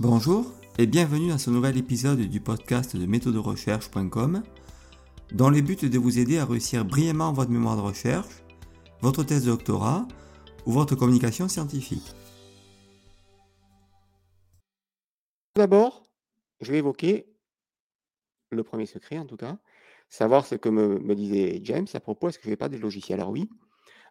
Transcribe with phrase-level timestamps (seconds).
[0.00, 4.44] Bonjour et bienvenue dans ce nouvel épisode du podcast de méthoderecherche.com
[5.32, 8.44] dans le but de vous aider à réussir brillamment votre mémoire de recherche,
[9.00, 10.06] votre thèse de doctorat
[10.66, 12.14] ou votre communication scientifique.
[15.56, 16.04] D'abord,
[16.60, 17.26] je vais évoquer
[18.52, 19.58] le premier secret en tout cas,
[20.10, 23.18] savoir ce que me, disait James à propos, est-ce que je n'ai pas des logiciels?
[23.18, 23.50] Alors oui.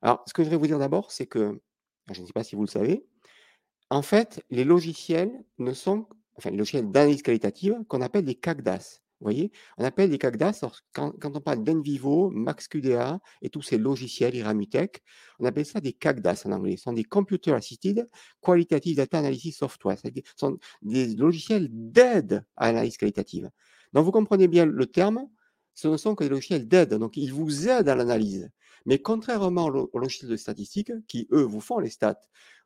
[0.01, 1.61] Alors, ce que je vais vous dire d'abord, c'est que,
[2.11, 3.07] je ne sais pas si vous le savez,
[3.89, 9.01] en fait, les logiciels ne sont enfin les logiciels d'analyse qualitative qu'on appelle des CACDAS.
[9.19, 9.51] Vous voyez?
[9.79, 10.61] On appelle des CACDAS
[10.93, 15.01] quand quand on parle d'Envivo, MaxQDA et tous ces logiciels, Iramutech,
[15.39, 16.77] on appelle ça des CACDAS en anglais.
[16.77, 18.07] Ce sont des Computer Assisted
[18.41, 19.97] Qualitative Data Analysis Software.
[19.97, 23.49] Ce sont des logiciels d'aide à l'analyse qualitative.
[23.93, 25.27] Donc vous comprenez bien le terme,
[25.73, 28.51] ce ne sont que des logiciels d'aide, donc ils vous aident à l'analyse.
[28.85, 32.19] Mais contrairement aux logiciels de statistiques qui, eux, vous font les stats,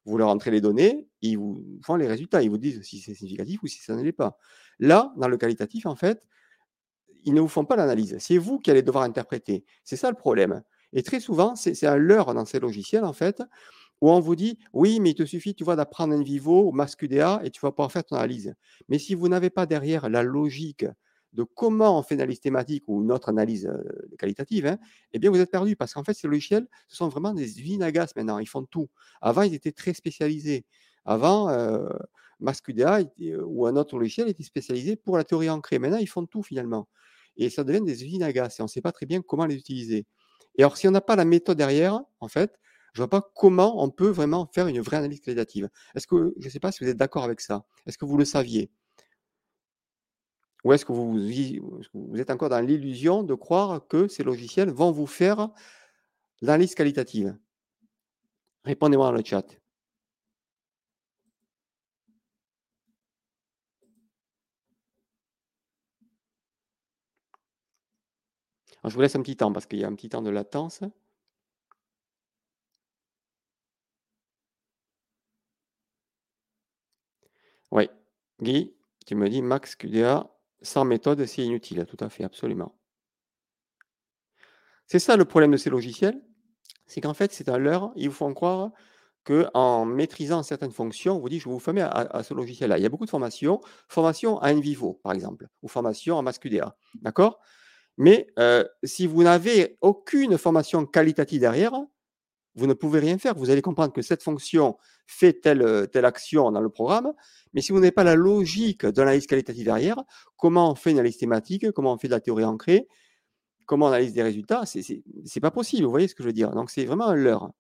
[0.06, 3.14] vous leur entrez les données, ils vous font les résultats, ils vous disent si c'est
[3.14, 4.38] significatif ou si ça ne l'est pas.
[4.80, 6.24] Là, dans le qualitatif, en fait,
[7.24, 8.18] ils ne vous font pas l'analyse.
[8.20, 9.64] C'est vous qui allez devoir interpréter.
[9.84, 10.64] C'est ça le problème.
[10.94, 13.42] Et très souvent, c'est un leurre dans ces logiciels, en fait,
[14.02, 17.42] où on vous dit oui, mais il te suffit, tu vois, d'apprendre un vivo MaxQDA
[17.44, 18.56] et tu vas pouvoir faire ton analyse.
[18.90, 20.86] Mais si vous n'avez pas derrière la logique
[21.34, 24.78] de comment on fait une analyse thématique ou une autre analyse euh, qualitative, hein,
[25.14, 27.84] eh bien, vous êtes perdu parce qu'en fait, ces logiciels, ce sont vraiment des usines
[27.84, 28.40] à gaz maintenant.
[28.40, 28.90] Ils font tout.
[29.22, 30.66] Avant, ils étaient très spécialisés.
[31.06, 31.88] Avant, euh,
[32.42, 35.80] euh, ou un autre logiciel était spécialisé pour la théorie ancrée.
[35.80, 36.88] Maintenant, ils font tout finalement.
[37.38, 39.46] Et ça devient des usines à gaz et on ne sait pas très bien comment
[39.46, 40.06] les utiliser.
[40.58, 42.60] Et alors, si on n'a pas la méthode derrière, en fait,
[42.94, 45.70] je ne vois pas comment on peut vraiment faire une vraie analyse qualitative.
[45.96, 47.66] Est-ce que, je ne sais pas si vous êtes d'accord avec ça.
[47.88, 48.70] Est-ce que vous le saviez?
[50.64, 55.08] Ou est-ce que vous, êtes encore dans l'illusion de croire que ces logiciels vont vous
[55.08, 55.50] faire
[56.42, 57.38] l'analyse qualitative?
[58.64, 59.46] Répondez-moi dans le chat.
[68.84, 70.82] je vous laisse un petit temps parce qu'il y a un petit temps de latence.
[77.72, 77.90] Oui,
[78.42, 78.74] Guy,
[79.06, 80.30] tu me dis Max QDA
[80.62, 82.76] sans méthode, c'est inutile, tout à fait, absolument.
[84.86, 86.22] C'est ça le problème de ces logiciels,
[86.86, 87.94] c'est qu'en fait, c'est un leurre.
[87.96, 88.72] Ils vous font croire
[89.24, 92.78] qu'en maîtrisant certaines fonctions, on vous dit, je vous formez à, ce logiciel-là.
[92.78, 96.76] Il y a beaucoup de formations, formation à NVivo, par exemple, ou formation en MassQDA.
[96.96, 97.40] D'accord?
[97.98, 101.74] Mais euh, si vous n'avez aucune formation qualitative derrière,
[102.56, 103.36] vous ne pouvez rien faire.
[103.36, 107.14] Vous allez comprendre que cette fonction fait telle, telle action dans le programme,
[107.54, 109.98] mais si vous n'avez pas la logique de l'analyse qualitative derrière,
[110.38, 112.88] comment on fait une analyse thématique, comment on fait de la théorie ancrée,
[113.66, 116.34] comment on analyse des résultats, c'est n'est pas possible, vous voyez ce que je veux
[116.34, 116.52] dire.
[116.52, 117.52] Donc c'est vraiment un leurre.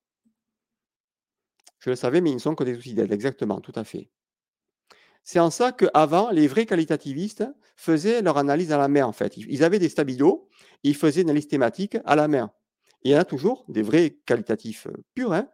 [1.79, 4.09] Je le savais, mais ils ne sont que des outils d'aide, exactement, tout à fait.
[5.23, 9.38] C'est en ça qu'avant, les vrais qualitativistes faisaient leur analyse à la main, en fait.
[9.38, 10.47] Ils avaient des stabilos,
[10.84, 12.52] ils faisaient une analyse thématique à la main.
[13.04, 15.48] Il y en a toujours des vrais qualitatifs euh, purs, hein,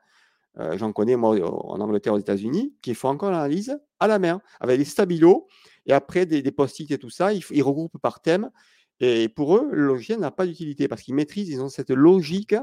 [0.59, 4.41] euh, j'en connais moi en Angleterre, aux États-Unis, qui font encore l'analyse à la main,
[4.59, 5.47] avec des stabilos,
[5.85, 8.50] et après des, post-it et tout ça, ils, regroupent par thème.
[9.00, 12.56] Et pour eux, le logiciel n'a pas d'utilité parce qu'ils maîtrisent, ils ont cette logique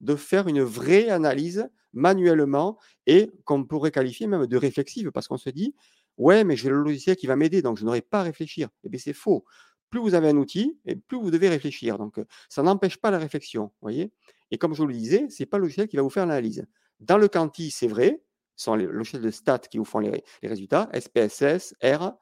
[0.00, 5.36] de faire une vraie analyse manuellement et qu'on pourrait qualifier même de réflexive parce qu'on
[5.36, 5.74] se dit,
[6.16, 8.68] ouais, mais j'ai le logiciel qui va m'aider, donc je n'aurai pas à réfléchir.
[8.84, 9.44] Eh bien, c'est faux.
[9.90, 11.98] Plus vous avez un outil, et plus vous devez réfléchir.
[11.98, 14.12] Donc, ça n'empêche pas la réflexion, voyez.
[14.50, 16.66] Et comme je vous le disais, c'est pas le logiciel qui va vous faire l'analyse.
[17.00, 18.22] Dans le quanti, c'est vrai,
[18.56, 22.12] ce sont les logiciels de stats qui vous font les, résultats, SPSS, R,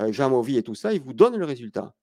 [0.00, 1.94] euh, Jamovi et tout ça, ils vous donnent le résultat.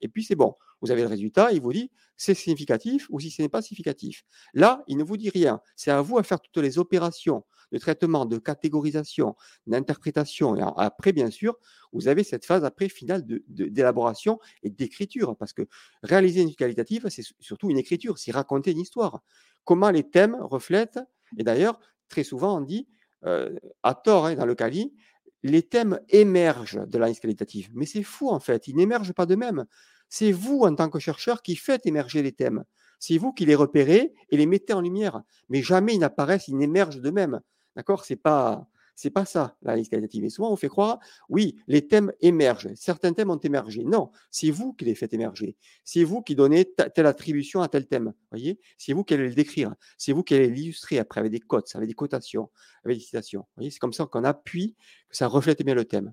[0.00, 0.54] Et puis c'est bon.
[0.80, 4.24] Vous avez le résultat, il vous dit c'est significatif ou si ce n'est pas significatif.
[4.54, 5.60] Là, il ne vous dit rien.
[5.76, 9.34] C'est à vous à faire toutes les opérations de traitement, de catégorisation,
[9.66, 10.56] d'interprétation.
[10.56, 11.56] Et après, bien sûr,
[11.92, 15.36] vous avez cette phase après finale d'élaboration et d'écriture.
[15.36, 15.62] Parce que
[16.02, 19.22] réaliser une qualitative, c'est surtout une écriture, c'est raconter une histoire.
[19.64, 20.98] Comment les thèmes reflètent
[21.38, 21.78] et d'ailleurs,
[22.08, 22.88] très souvent, on dit,
[23.24, 24.92] euh, à tort, hein, dans le Cali,
[25.42, 27.70] les thèmes émergent de l'analyse qualitative.
[27.74, 28.68] Mais c'est fou, en fait.
[28.68, 29.64] Ils n'émergent pas d'eux-mêmes.
[30.08, 32.64] C'est vous, en tant que chercheur, qui faites émerger les thèmes.
[32.98, 35.22] C'est vous qui les repérez et les mettez en lumière.
[35.48, 37.40] Mais jamais ils n'apparaissent, ils n'émergent d'eux-mêmes.
[37.74, 38.04] D'accord?
[38.04, 38.66] C'est pas.
[38.94, 40.24] C'est pas ça, l'analyse qualitative.
[40.24, 40.98] Et souvent, on fait croire,
[41.28, 42.70] oui, les thèmes émergent.
[42.74, 43.84] Certains thèmes ont émergé.
[43.84, 45.56] Non, c'est vous qui les faites émerger.
[45.84, 48.12] C'est vous qui donnez telle attribution à tel thème.
[48.30, 49.74] voyez C'est vous qui allez le décrire.
[49.96, 52.50] C'est vous qui allez l'illustrer après avec des cotes, avec des cotations,
[52.84, 53.46] avec des citations.
[53.56, 54.76] voyez C'est comme ça qu'on appuie,
[55.08, 56.12] que ça reflète bien le thème.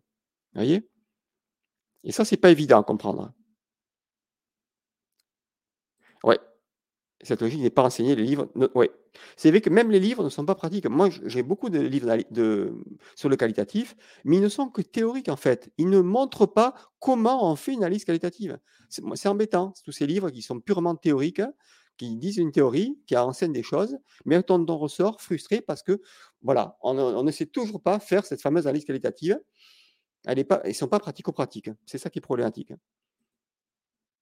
[0.53, 0.89] voyez
[2.03, 3.33] Et ça, c'est pas évident à comprendre.
[6.23, 6.39] Ouais.
[7.21, 8.48] Cette logique n'est pas enseignée, les livres.
[8.75, 8.89] Oui.
[9.36, 10.86] C'est vrai que même les livres ne sont pas pratiques.
[10.86, 12.74] Moi, j'ai beaucoup de livres de,
[13.16, 15.69] sur le qualitatif, mais ils ne sont que théoriques en fait.
[15.77, 18.57] Ils ne montrent pas comment on fait une analyse qualitative.
[18.88, 21.42] C'est embêtant, tous ces livres qui sont purement théoriques,
[21.98, 26.01] qui disent une théorie, qui enseignent des choses, mais on ressort frustré parce que,
[26.42, 29.38] voilà, on, ne sait toujours pas faire cette fameuse analyse qualitative.
[30.25, 31.69] Elle est pas, ils ne sont pas pratico-pratiques.
[31.86, 32.71] C'est ça qui est problématique.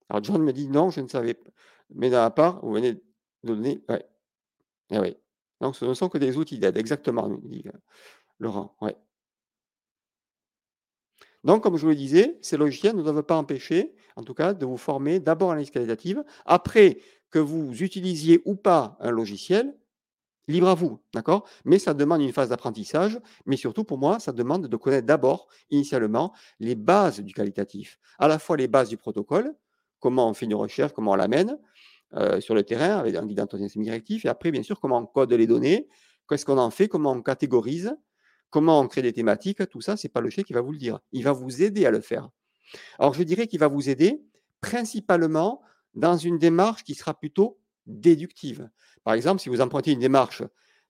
[0.10, 1.50] Alors John me dit non, je ne savais pas.
[1.94, 3.02] Mais dans la part, vous venez de
[3.44, 3.84] donner.
[3.90, 4.06] Ouais.
[4.92, 5.18] Eh oui.
[5.62, 7.78] Donc ce ne sont que des outils d'aide, exactement, dit euh,
[8.40, 8.76] Laurent.
[8.82, 8.96] Ouais.
[11.44, 14.54] Donc, comme je vous le disais, ces logiciels ne doivent pas empêcher, en tout cas,
[14.54, 16.24] de vous former d'abord en analyse qualitative.
[16.46, 17.00] Après,
[17.30, 19.78] que vous utilisiez ou pas un logiciel,
[20.48, 21.48] libre à vous, d'accord?
[21.66, 25.48] Mais ça demande une phase d'apprentissage, mais surtout pour moi, ça demande de connaître d'abord,
[25.70, 29.56] initialement, les bases du qualitatif, à la fois les bases du protocole,
[30.08, 31.60] comment on fait une recherche, comment on l'amène
[32.14, 35.06] euh, sur le terrain avec un guide d'entretien semi-directif, et après, bien sûr, comment on
[35.06, 35.90] code les données,
[36.30, 37.94] qu'est-ce qu'on en fait, comment on catégorise,
[38.50, 40.78] comment on crée des thématiques, tout ça, c'est pas le chef qui va vous le
[40.78, 41.00] dire.
[41.12, 42.30] Il va vous aider à le faire.
[43.00, 44.24] Alors, je dirais qu'il va vous aider
[44.62, 45.62] principalement
[45.94, 48.70] dans une démarche qui sera plutôt déductive.
[49.04, 50.42] Par exemple, si vous empruntez une démarche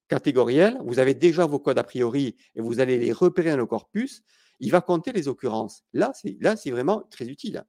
[0.10, 3.66] catégorielle, vous avez déjà vos codes a priori et vous allez les repérer dans le
[3.66, 4.22] corpus,
[4.60, 5.84] il va compter les occurrences.
[5.94, 7.64] Là, c'est, là, c'est vraiment très utile.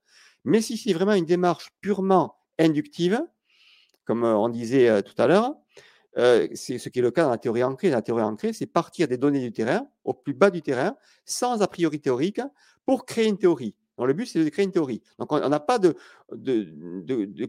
[0.45, 3.21] Mais si c'est vraiment une démarche purement inductive,
[4.05, 5.55] comme euh, on disait euh, tout à l'heure,
[6.17, 7.89] euh, c'est ce qui est le cas dans la théorie ancrée.
[7.89, 10.95] la théorie ancrée, c'est partir des données du terrain, au plus bas du terrain,
[11.25, 12.41] sans a priori théorique,
[12.85, 13.75] pour créer une théorie.
[13.97, 15.01] Donc, le but, c'est de créer une théorie.
[15.19, 15.95] Donc, on n'a pas de,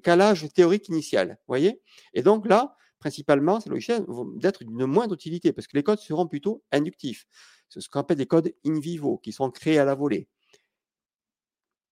[0.03, 1.39] calage théorique initial.
[1.47, 1.81] voyez?
[2.13, 6.01] Et donc là, principalement, ces logiciels vont être d'une moindre utilité, parce que les codes
[6.01, 7.25] seront plutôt inductifs.
[7.69, 10.29] C'est ce qu'on appelle des codes in vivo, qui sont créés à la volée.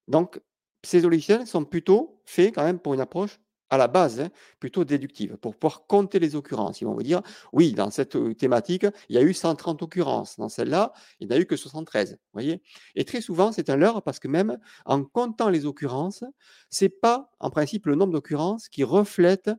[0.09, 0.41] Donc,
[0.83, 3.41] ces logiciels sont plutôt faits quand même pour une approche
[3.71, 4.31] à la base, hein,
[4.61, 6.81] plutôt déductive, pour pouvoir compter les occurrences.
[6.81, 7.21] Ils vont vous dire,
[7.53, 10.39] oui, dans cette thématique, il y a eu 130 occurrences.
[10.39, 12.17] Dans celle-là, il n'y a eu que 73.
[12.33, 12.63] Voyez
[12.95, 16.25] Et très souvent, c'est un leurre parce que même en comptant les occurrences,
[16.71, 19.51] ce n'est pas en principe le nombre d'occurrences qui reflète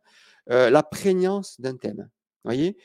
[0.47, 2.09] la prégnance d'un thème.
[2.43, 2.77] Voyez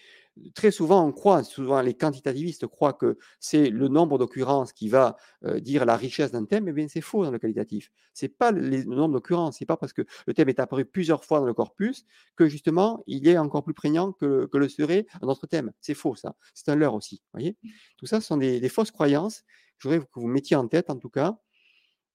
[0.55, 5.17] très souvent, on croit, souvent les quantitativistes croient que c'est le nombre d'occurrences qui va
[5.45, 7.91] euh, dire la richesse d'un thème, mais bien c'est faux dans le qualitatif.
[8.13, 11.41] C'est pas le nombre d'occurrences, c'est pas parce que le thème est apparu plusieurs fois
[11.41, 12.05] dans le corpus
[12.37, 15.73] que justement il est encore plus prégnant que, le serait un autre thème.
[15.81, 16.37] C'est faux ça.
[16.55, 17.23] C'est un leurre aussi.
[17.33, 17.57] Voyez
[17.97, 19.45] Tout ça ce sont des, des fausses croyances.
[19.79, 21.39] Je voudrais que vous mettiez en tête en tout cas.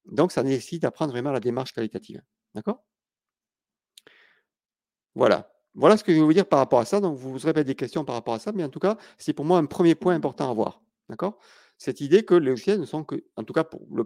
[0.06, 2.21] Donc ça nécessite d'apprendre vraiment la démarche qualitative.
[2.56, 2.83] D'accord?
[5.16, 5.51] Voilà.
[5.75, 7.00] Voilà ce que je vais vous dire par rapport à ça.
[7.00, 9.33] Donc, vous vous répétez des questions par rapport à ça, mais en tout cas, c'est
[9.33, 10.81] pour moi un premier point important à voir.
[11.10, 11.39] D'accord?
[11.77, 14.04] Cette idée que les logiciels ne sont que, en tout cas pour, le,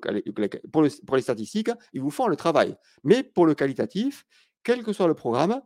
[0.72, 2.76] pour, les statistiques, ils vous font le travail.
[3.04, 4.26] Mais pour le qualitatif,
[4.64, 5.62] quel que soit le programme,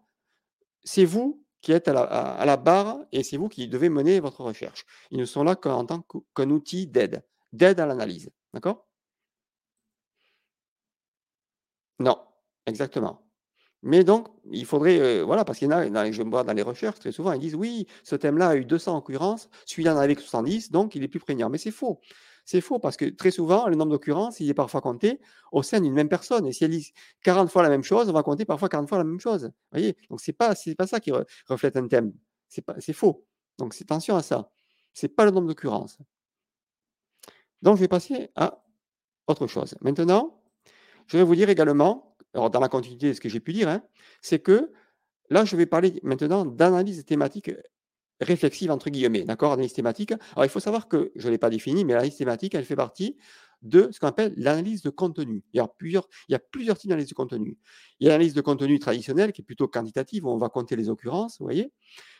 [0.83, 4.85] c'est vous qui êtes à la, barre et c'est vous qui devez mener votre recherche.
[5.11, 8.31] Ils ne sont là qu'en tant qu'un outil d'aide, d'aide à l'analyse.
[8.53, 8.87] D'accord?
[11.99, 12.17] Non,
[12.65, 13.26] exactement.
[13.83, 16.61] Mais donc, il faudrait, euh, voilà, parce qu'il y en a, je vois dans les
[16.63, 20.15] recherches, très souvent, ils disent oui, ce thème-là a eu 200 occurrences, celui-là en avait
[20.15, 21.49] 70, donc il est plus prégnant.
[21.49, 21.99] Mais c'est faux.
[22.47, 25.19] C'est faux parce que très souvent, le nombre d'occurrences, il est parfois compté
[25.51, 26.45] au sein d'une même personne.
[26.47, 26.93] Et si elle dit
[27.23, 29.51] 40 fois la même chose, on va compter parfois 40 fois la même chose.
[29.71, 29.97] voyez?
[30.09, 31.11] Donc, ce n'est pas, pas ça qui
[31.47, 32.13] reflète un thème.
[32.47, 33.25] C'est faux.
[33.57, 34.49] Donc, attention à ça.
[34.93, 35.97] Ce n'est pas le nombre d'occurrences.
[37.61, 38.63] Donc, je vais passer à
[39.27, 39.75] autre chose.
[39.81, 40.41] Maintenant,
[41.07, 42.06] je vais vous dire également
[42.37, 43.81] alors dans la continuité de ce que j'ai pu dire, hein,
[44.21, 44.71] c'est que
[45.29, 47.51] là, je vais parler maintenant d'analyse thématique
[48.21, 50.11] réflexive, entre guillemets, d'accord Analyse thématique.
[50.33, 52.75] Alors, il faut savoir que, je ne l'ai pas défini, mais l'analyse thématique, elle fait
[52.75, 53.17] partie
[53.63, 55.43] de ce qu'on appelle l'analyse de contenu.
[55.53, 57.57] Il y a plusieurs, il y a plusieurs types d'analyse de contenu.
[57.99, 60.75] Il y a l'analyse de contenu traditionnelle qui est plutôt quantitative, où on va compter
[60.75, 61.71] les occurrences, vous voyez.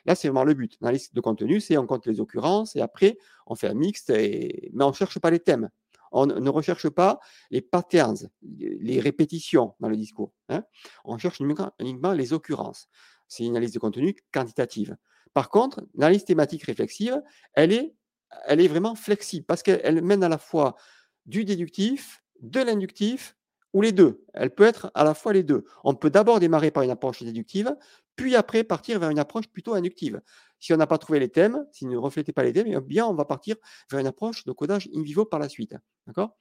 [0.06, 0.78] Là, c'est vraiment le but.
[0.82, 4.72] L'analyse de contenu, c'est on compte les occurrences et après, on fait un mixte, mais
[4.80, 5.70] on ne cherche pas les thèmes
[6.12, 7.20] on ne recherche pas
[7.52, 10.34] les patterns, les répétitions dans le discours.
[10.50, 10.64] Hein.
[11.06, 12.88] On cherche uniquement les occurrences.
[13.28, 14.98] C'est une analyse de contenu quantitative.
[15.34, 17.22] Par contre, l'analyse thématique réflexive,
[17.54, 17.96] elle est,
[18.46, 20.76] elle est vraiment flexible parce qu'elle mène à la fois
[21.26, 23.36] du déductif, de l'inductif
[23.74, 24.24] ou les deux.
[24.34, 25.66] Elle peut être à la fois les deux.
[25.84, 27.76] On peut d'abord démarrer par une approche déductive,
[28.16, 30.22] puis après partir vers une approche plutôt inductive.
[30.60, 33.06] Si on n'a pas trouvé les thèmes, s'il ne reflétait pas les thèmes, eh bien
[33.06, 33.56] on va partir
[33.92, 35.76] vers une approche de codage in vivo par la suite.
[36.08, 36.36] D'accord?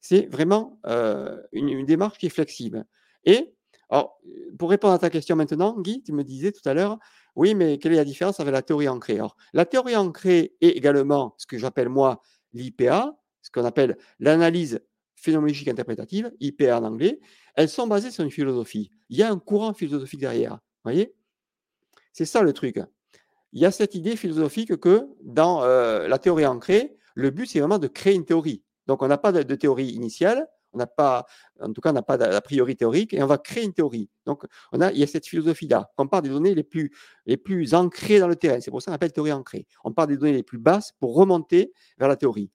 [0.00, 2.84] C'est vraiment euh, une, démarche qui est flexible.
[3.24, 3.54] Et
[4.58, 6.98] pour répondre à ta question maintenant, Guy, tu me disais tout à l'heure,
[7.34, 9.14] oui, mais quelle est la différence avec la théorie ancrée?
[9.14, 12.20] Alors, la théorie ancrée est également ce que j'appelle moi
[12.52, 14.80] l'IPA, ce qu'on appelle l'analyse
[15.14, 17.20] phénoménologique interprétative, IPA en anglais.
[17.54, 18.90] Elles sont basées sur une philosophie.
[19.08, 20.58] Il y a un courant philosophique derrière.
[20.84, 21.14] Voyez?
[22.12, 22.80] C'est ça le truc.
[23.52, 27.60] Il y a cette idée philosophique que dans euh, la théorie ancrée, le but, c'est
[27.60, 28.62] vraiment de créer une théorie.
[28.86, 31.24] Donc, on n'a pas de, théorie initiale, on n'a pas,
[31.60, 34.10] en tout cas, on n'a pas d'a priori théorique et on va créer une théorie.
[34.26, 35.90] Donc, on il y a cette philosophie-là.
[35.96, 36.92] On part des données les plus,
[37.24, 38.60] les plus ancrées dans le terrain.
[38.60, 39.66] C'est pour ça qu'on appelle théorie ancrée.
[39.84, 42.50] On part des données les plus basses pour remonter vers la théorie.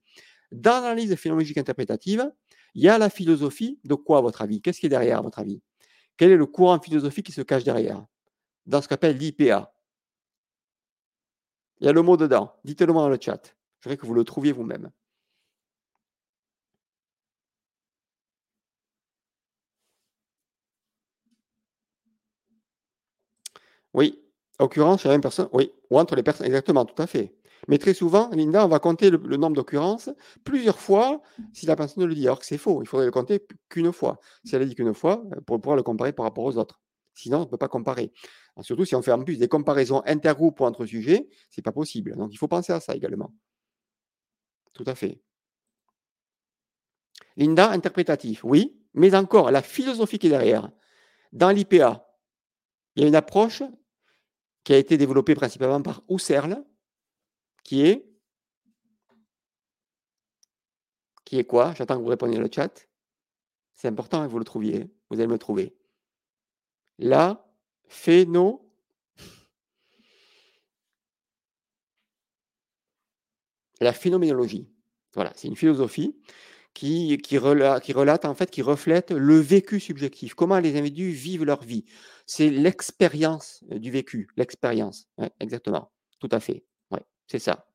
[0.52, 2.30] Dans l'analyse phénoménologique interprétative,
[2.74, 4.62] il y a la philosophie de quoi, à votre avis?
[4.62, 5.60] Qu'est-ce qui est derrière, à votre avis?
[6.16, 8.04] Quel est le courant philosophique qui se cache derrière?
[8.66, 9.71] Dans ce qu'on appelle l'IPA.
[11.82, 12.54] Il y a le mot dedans.
[12.64, 13.56] Dites-le moi dans le chat.
[13.80, 14.90] Je voudrais que vous le trouviez vous-même.
[23.94, 24.18] Oui,
[24.60, 27.34] occurrence chez la même personne, oui, ou entre les personnes, exactement, tout à fait.
[27.68, 30.08] Mais très souvent, Linda, on va compter le, nombre d'occurrences
[30.44, 31.20] plusieurs fois
[31.52, 32.26] si la personne le dit.
[32.26, 34.20] Alors que c'est faux, il faudrait le compter qu'une fois.
[34.44, 36.80] Si elle a dit qu'une fois, euh, pour pouvoir le comparer par rapport aux autres.
[37.14, 38.12] Sinon, on ne peut pas comparer.
[38.60, 41.72] Surtout si on fait en plus des comparaisons intergroupes ou entre sujets, ce n'est pas
[41.72, 42.16] possible.
[42.16, 43.32] Donc il faut penser à ça également.
[44.74, 45.22] Tout à fait.
[47.36, 50.70] Linda, interprétatif, oui, mais encore, la philosophie qui est derrière.
[51.32, 52.06] Dans l'IPA,
[52.94, 53.62] il y a une approche
[54.64, 56.62] qui a été développée principalement par Husserl,
[57.64, 58.08] qui est
[61.24, 61.72] qui est quoi?
[61.72, 62.86] J'attends que vous répondiez dans le chat.
[63.74, 64.92] C'est important que vous le trouviez.
[65.08, 65.74] Vous allez me trouver.
[66.98, 67.50] La
[67.92, 68.68] phéno
[73.80, 74.68] la phénoménologie.
[75.14, 76.16] Voilà, c'est une philosophie
[76.72, 81.10] qui, qui, relate, qui relate, en fait, qui reflète le vécu subjectif, comment les individus
[81.10, 81.84] vivent leur vie.
[82.26, 85.06] C'est l'expérience du vécu, l'expérience,
[85.38, 87.66] exactement, tout à fait, ouais, c'est ça.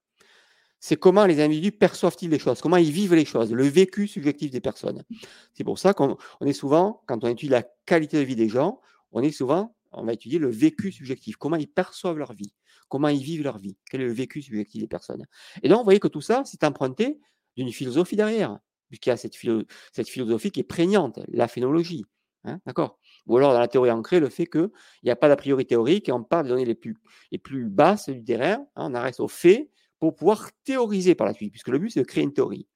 [0.80, 4.50] C'est comment les individus perçoivent-ils les choses, comment ils vivent les choses, le vécu subjectif
[4.50, 5.04] des personnes.
[5.54, 8.80] C'est pour ça qu'on est souvent, quand on étudie la qualité de vie des gens,
[9.12, 12.54] on est souvent, on va étudier le vécu subjectif, comment ils perçoivent leur vie,
[12.90, 15.26] comment ils vivent leur vie, quel est le vécu subjectif des personnes.
[15.64, 17.20] Et donc, vous voyez que tout ça, c'est emprunté
[17.56, 19.36] d'une philosophie derrière puisqu'il y a cette,
[19.92, 22.06] cette, philosophie qui est prégnante, la phénologie.
[22.44, 23.00] Hein, d'accord?
[23.26, 24.70] Ou alors dans la théorie ancrée, le fait qu'il
[25.04, 26.96] n'y a pas d'a priori théorique et on parle des données les plus,
[27.32, 31.34] les plus basses du terrain, hein, on reste aux faits pour pouvoir théoriser par la
[31.34, 32.68] suite, puisque le but c'est de créer une théorie.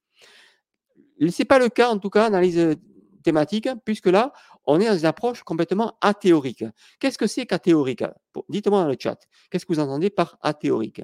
[1.20, 2.74] Ce n'est pas le cas en tout cas euh,
[3.22, 4.32] thématique, puisque là,
[4.66, 6.64] on est dans une approche complètement athéorique.
[7.00, 8.04] Qu'est-ce que c'est qu'athéorique?
[8.48, 9.18] Dites-moi dans le chat,
[9.50, 11.02] qu'est-ce que vous entendez par athéorique?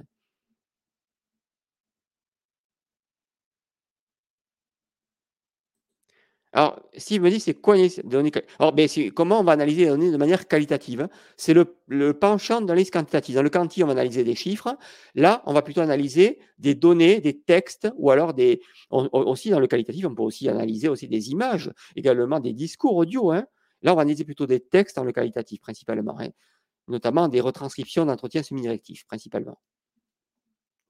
[6.53, 9.89] Alors, Steve me dit, c'est quoi les données Alors, ben, comment on va analyser les
[9.89, 11.09] données de manière qualitative hein?
[11.37, 13.35] C'est le, penchant dans l'analyse quantitative.
[13.35, 14.77] Dans le quanti, on va analyser des chiffres.
[15.15, 18.63] Là, on va plutôt analyser des données, des textes, ou alors des.
[18.91, 23.31] aussi, dans le qualitatif, on peut aussi analyser aussi des images, également des discours audio.
[23.31, 23.47] Hein.
[23.83, 26.19] Là, on va analyser plutôt des textes dans le qualitatif, principalement.
[26.19, 26.31] Hein.
[26.89, 29.59] Notamment des retranscriptions d'entretien semi-directif, principalement.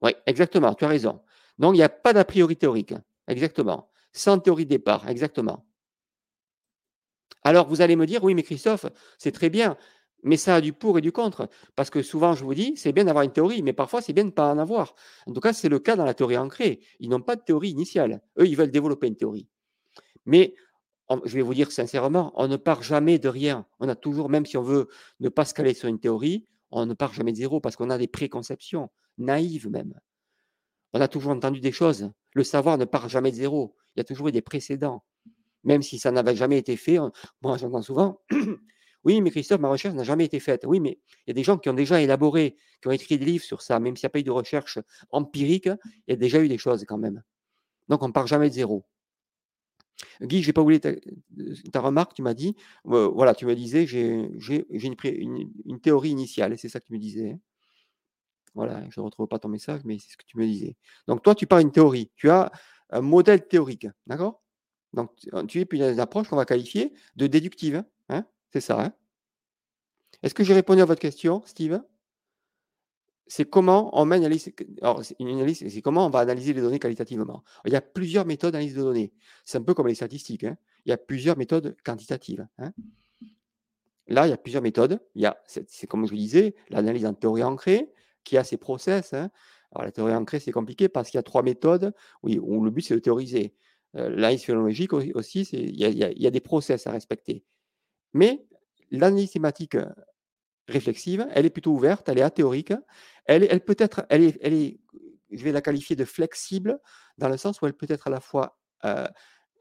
[0.03, 1.21] Oui, exactement, tu as raison.
[1.59, 2.95] Donc, il n'y a pas d'a priori théorique.
[3.27, 3.91] Exactement.
[4.12, 5.65] Sans théorie de départ, exactement.
[7.43, 8.87] Alors vous allez me dire, oui, mais Christophe,
[9.19, 9.77] c'est très bien,
[10.23, 11.49] mais ça a du pour et du contre.
[11.77, 14.25] Parce que souvent, je vous dis, c'est bien d'avoir une théorie, mais parfois, c'est bien
[14.25, 14.95] de ne pas en avoir.
[15.27, 16.81] En tout cas, c'est le cas dans la théorie ancrée.
[17.00, 18.21] Ils n'ont pas de théorie initiale.
[18.38, 19.49] Eux, ils veulent développer une théorie.
[20.27, 20.55] Mais
[21.25, 23.67] je vais vous dire sincèrement, on ne part jamais de rien.
[23.81, 24.88] On a toujours, même si on veut
[25.21, 27.91] ne pas se caler sur une théorie, on ne part jamais de zéro parce qu'on
[27.91, 29.95] a des préconceptions, naïves même.
[30.92, 32.11] On a toujours entendu des choses.
[32.35, 35.02] Le savoir ne part jamais de zéro il y a toujours eu des précédents.
[35.64, 36.99] Même si ça n'avait jamais été fait,
[37.42, 38.21] moi j'entends souvent,
[39.04, 40.62] oui, mais Christophe, ma recherche n'a jamais été faite.
[40.64, 43.25] Oui, mais il y a des gens qui ont déjà élaboré, qui ont écrit des
[43.25, 44.78] livres sur ça, même s'il n'y a pas eu de recherche
[45.11, 47.23] empirique, il y a déjà eu des choses quand même.
[47.88, 48.85] Donc on ne part jamais de zéro.
[50.23, 52.54] Guy, je n'ai pas oublié ta, remarque, tu m'as dit,
[52.87, 54.30] euh, voilà, tu me disais, j'ai
[54.71, 57.33] une, une, théorie initiale, c'est ça que tu me disais.
[57.33, 57.40] Hein.
[58.55, 60.76] Voilà, je ne retrouve pas ton message, mais c'est ce que tu me disais.
[61.07, 62.11] Donc toi, tu parles une théorie.
[62.17, 62.50] Tu as
[62.90, 63.87] un modèle théorique.
[64.07, 64.43] D'accord?
[64.93, 65.11] Donc,
[65.49, 67.85] tu es une approche qu'on va qualifier de déductive.
[68.09, 68.81] Hein, c'est ça.
[68.81, 68.93] Hein?
[70.23, 71.83] Est-ce que j'ai répondu à votre question, Steve?
[73.26, 77.45] C'est comment on mène une analyse, c'est comment on va analyser les données qualitativement.
[77.67, 79.12] Il y a plusieurs méthodes d'analyse de données.
[79.45, 80.45] C'est un peu comme les statistiques.
[80.45, 80.57] Hein.
[80.87, 82.49] Il y a plusieurs méthodes quantitatives.
[84.07, 84.99] Là, il y a plusieurs méthodes.
[85.45, 87.93] C'est, comme je disais, l'analyse en théorie ancrée,
[88.25, 89.13] qui a ses process.
[89.13, 92.71] Alors, la théorie ancrée, c'est compliqué parce qu'il y a trois méthodes oui, où le
[92.71, 93.55] but, c'est de théoriser.
[93.97, 97.45] Euh, l'analyse phénoménologique aussi, il y, a des process à respecter.
[98.13, 98.47] Mais
[98.91, 99.87] l'analyse thématique euh,
[100.69, 102.73] réflexive, elle est plutôt ouverte, elle est athéorique.
[103.25, 104.81] Elle, peut être, elle est,
[105.31, 106.81] je vais la qualifier de flexible
[107.19, 109.07] dans le sens où elle peut être à la fois euh,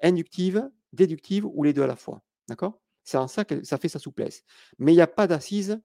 [0.01, 2.21] inductive, déductive ou les deux à la fois.
[2.47, 2.79] D'accord?
[3.03, 4.43] C'est en ça que ça fait sa souplesse.
[4.79, 5.81] Mais il n'y a pas d'assise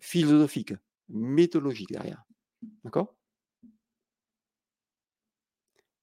[0.00, 0.74] philosophique.
[1.08, 2.24] Méthodologique derrière.
[2.84, 3.14] D'accord?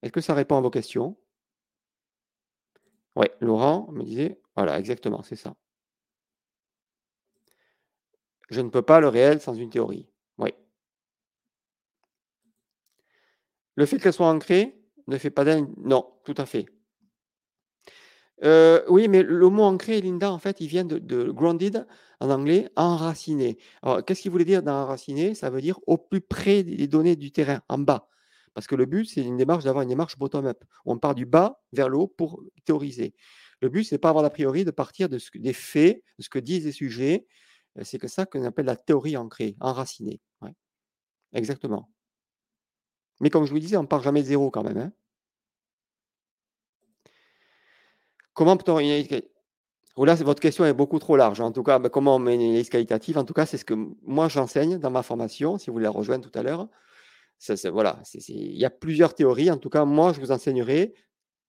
[0.01, 1.17] Est-ce que ça répond à vos questions?
[3.15, 5.55] Oui, Laurent me disait, voilà, exactement, c'est ça.
[8.49, 10.09] Je ne peux pas le réel sans une théorie.
[10.37, 10.53] Oui.
[13.75, 14.77] Le fait qu'elle soit ancrée
[15.07, 15.67] ne fait pas d'elle.
[15.77, 16.65] Non, tout à fait.
[18.43, 21.85] Euh, oui, mais le mot ancré, Linda, en fait, il vient de, grounded
[22.19, 23.57] en anglais, enraciné.
[23.81, 25.35] Alors, qu'est-ce qu'il voulait dire d'enraciné?
[25.35, 28.07] Ça veut dire au plus près des données du terrain, en bas.
[28.53, 30.63] Parce que le but, c'est une démarche d'avoir une démarche bottom-up.
[30.85, 33.15] On part du bas vers le haut pour théoriser.
[33.61, 36.29] Le but, c'est pas avoir l'a priori de partir de ce, des faits, de ce
[36.29, 37.27] que disent les sujets.
[37.77, 40.19] Euh, c'est que ça qu'on appelle la théorie ancrée, enracinée.
[41.33, 41.89] Exactement.
[43.21, 44.77] Mais comme je vous disais, on part jamais de zéro quand même.
[44.77, 44.91] Hein.
[48.33, 48.79] Comment peut-on
[49.97, 51.41] oh là, votre question est beaucoup trop large.
[51.41, 53.65] En tout cas, ben, comment on met une analyse qualitative En tout cas, c'est ce
[53.65, 53.73] que
[54.03, 55.57] moi j'enseigne dans ma formation.
[55.57, 56.67] Si vous voulez la rejoindre tout à l'heure,
[57.71, 59.51] voilà, il y a plusieurs théories.
[59.51, 60.93] En tout cas, moi, je vous enseignerai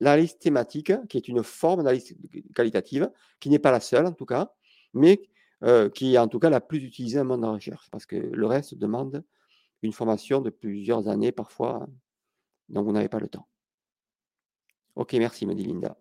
[0.01, 2.17] l'analyse thématique, qui est une forme d'analyse
[2.55, 3.11] qualitative,
[3.41, 4.53] qui n'est pas la seule en tout cas,
[4.95, 5.23] mais
[5.63, 8.07] euh, qui est en tout cas la plus utilisée dans monde de la recherche, parce
[8.07, 9.23] que le reste demande
[9.83, 11.87] une formation de plusieurs années parfois,
[12.69, 13.47] donc vous n'avez pas le temps.
[14.97, 15.97] Ok, merci, me dit Linda.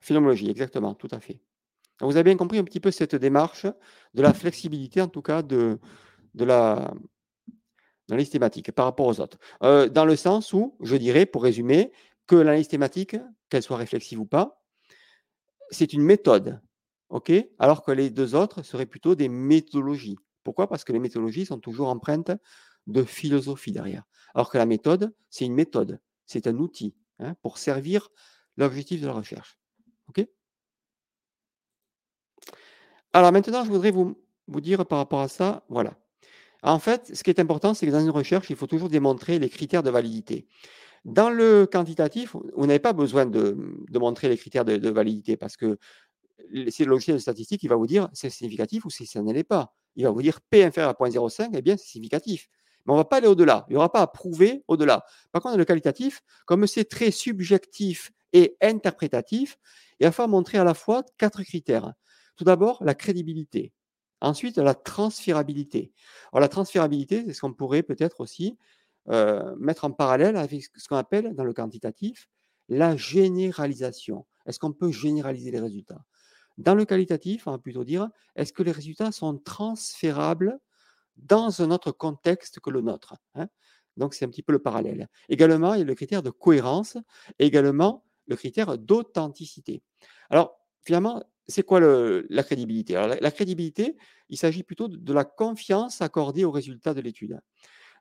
[0.00, 1.40] Phénoménologie, exactement, tout à fait.
[2.00, 3.66] vous avez bien compris un petit peu cette démarche
[4.14, 5.78] de la flexibilité, en tout cas, de,
[6.34, 6.92] de la
[8.08, 9.38] l'analyse thématique par rapport aux autres.
[9.62, 11.92] Euh, dans le sens où, je dirais, pour résumer,
[12.26, 13.16] que l'analyse thématique,
[13.48, 14.62] qu'elle soit réflexive ou pas,
[15.70, 16.60] c'est une méthode.
[17.58, 20.18] Alors que les deux autres seraient plutôt des méthodologies.
[20.42, 20.68] Pourquoi?
[20.68, 22.32] Parce que les méthodologies sont toujours empreintes
[22.86, 24.04] de philosophie derrière.
[24.34, 28.08] Alors que la méthode, c'est une méthode, c'est un outil hein, pour servir
[28.56, 29.58] l'objectif de la recherche.
[30.08, 30.26] OK
[33.16, 34.14] Alors maintenant, je voudrais vous,
[34.60, 35.94] dire par rapport à ça, voilà.
[36.62, 39.38] En fait, ce qui est important, c'est que dans une recherche, il faut toujours démontrer
[39.38, 40.46] les critères de validité.
[41.06, 43.56] Dans le quantitatif, vous n'avez pas besoin de,
[43.94, 45.78] montrer les critères de, validité parce que
[46.68, 49.32] c'est le logiciel de statistique qui va vous dire c'est significatif ou si ça ne
[49.32, 49.74] l'est pas.
[49.94, 52.50] Il va vous dire P inférieur à 0.05, eh bien c'est significatif.
[52.84, 53.64] Mais on ne va pas aller au-delà.
[53.70, 55.06] Il n'y aura pas à prouver au-delà.
[55.32, 59.56] Par contre, dans le qualitatif, comme c'est très subjectif et interprétatif,
[60.00, 61.94] il va falloir montrer à la fois quatre critères.
[62.36, 63.72] Tout d'abord, la crédibilité.
[64.20, 65.92] Ensuite, la transférabilité.
[66.32, 68.56] La transférabilité, c'est ce qu'on pourrait peut-être aussi
[69.08, 72.28] euh, mettre en parallèle avec ce qu'on appelle dans le quantitatif
[72.68, 74.26] la généralisation.
[74.46, 76.04] Est-ce qu'on peut généraliser les résultats?
[76.58, 80.58] Dans le qualitatif, on va plutôt dire est-ce que les résultats sont transférables
[81.16, 83.48] dans un autre contexte que le nôtre hein?
[83.96, 85.08] Donc, c'est un petit peu le parallèle.
[85.28, 86.98] Également, il y a le critère de cohérence
[87.38, 89.82] également le critère d'authenticité.
[90.30, 92.94] Alors, finalement, c'est quoi la crédibilité?
[92.94, 93.96] La, crédibilité,
[94.28, 97.40] il s'agit plutôt de, la confiance accordée aux résultats de l'étude.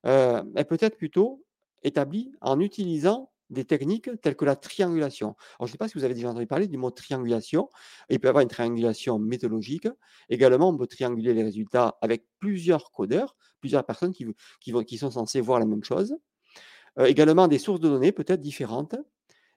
[0.06, 1.44] Euh, elle peut être plutôt
[1.84, 5.36] établie en utilisant des techniques telles que la triangulation.
[5.60, 7.70] Je ne sais pas si vous avez déjà entendu parler du mot triangulation.
[8.10, 9.88] Il peut y avoir une triangulation méthodologique.
[10.30, 14.26] Également, on peut trianguler les résultats avec plusieurs codeurs, plusieurs personnes qui,
[14.60, 16.18] qui, sont censées voir la même chose.
[16.98, 18.96] Euh, également, des sources de données peut-être différentes.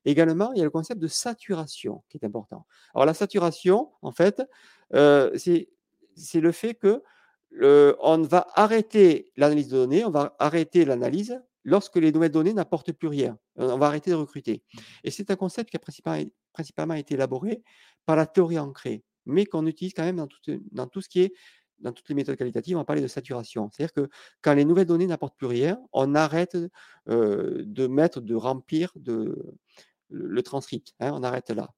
[0.04, 2.66] Également, il y a le concept de saturation qui est important.
[2.94, 4.42] Alors la saturation, en fait,
[4.94, 7.02] euh, c'est le fait que
[7.61, 12.92] on va arrêter l'analyse de données, on va arrêter l'analyse lorsque les nouvelles données n'apportent
[12.92, 13.38] plus rien.
[13.56, 14.62] On va arrêter de recruter.
[15.04, 17.62] Et c'est un concept qui a principalement, principalement, été élaboré
[18.06, 20.40] par la théorie ancrée, mais qu'on utilise quand même dans tout,
[20.72, 21.34] dans tout ce qui est
[21.81, 23.71] dans toutes les méthodes qualitatives, on parler de saturation.
[23.73, 24.09] C'est-à-dire que
[24.43, 26.57] quand les nouvelles données n'apportent plus rien, on arrête
[27.09, 29.37] euh, de mettre, de remplir de,
[30.09, 30.95] le, transcript.
[31.01, 31.71] Hein, on arrête là.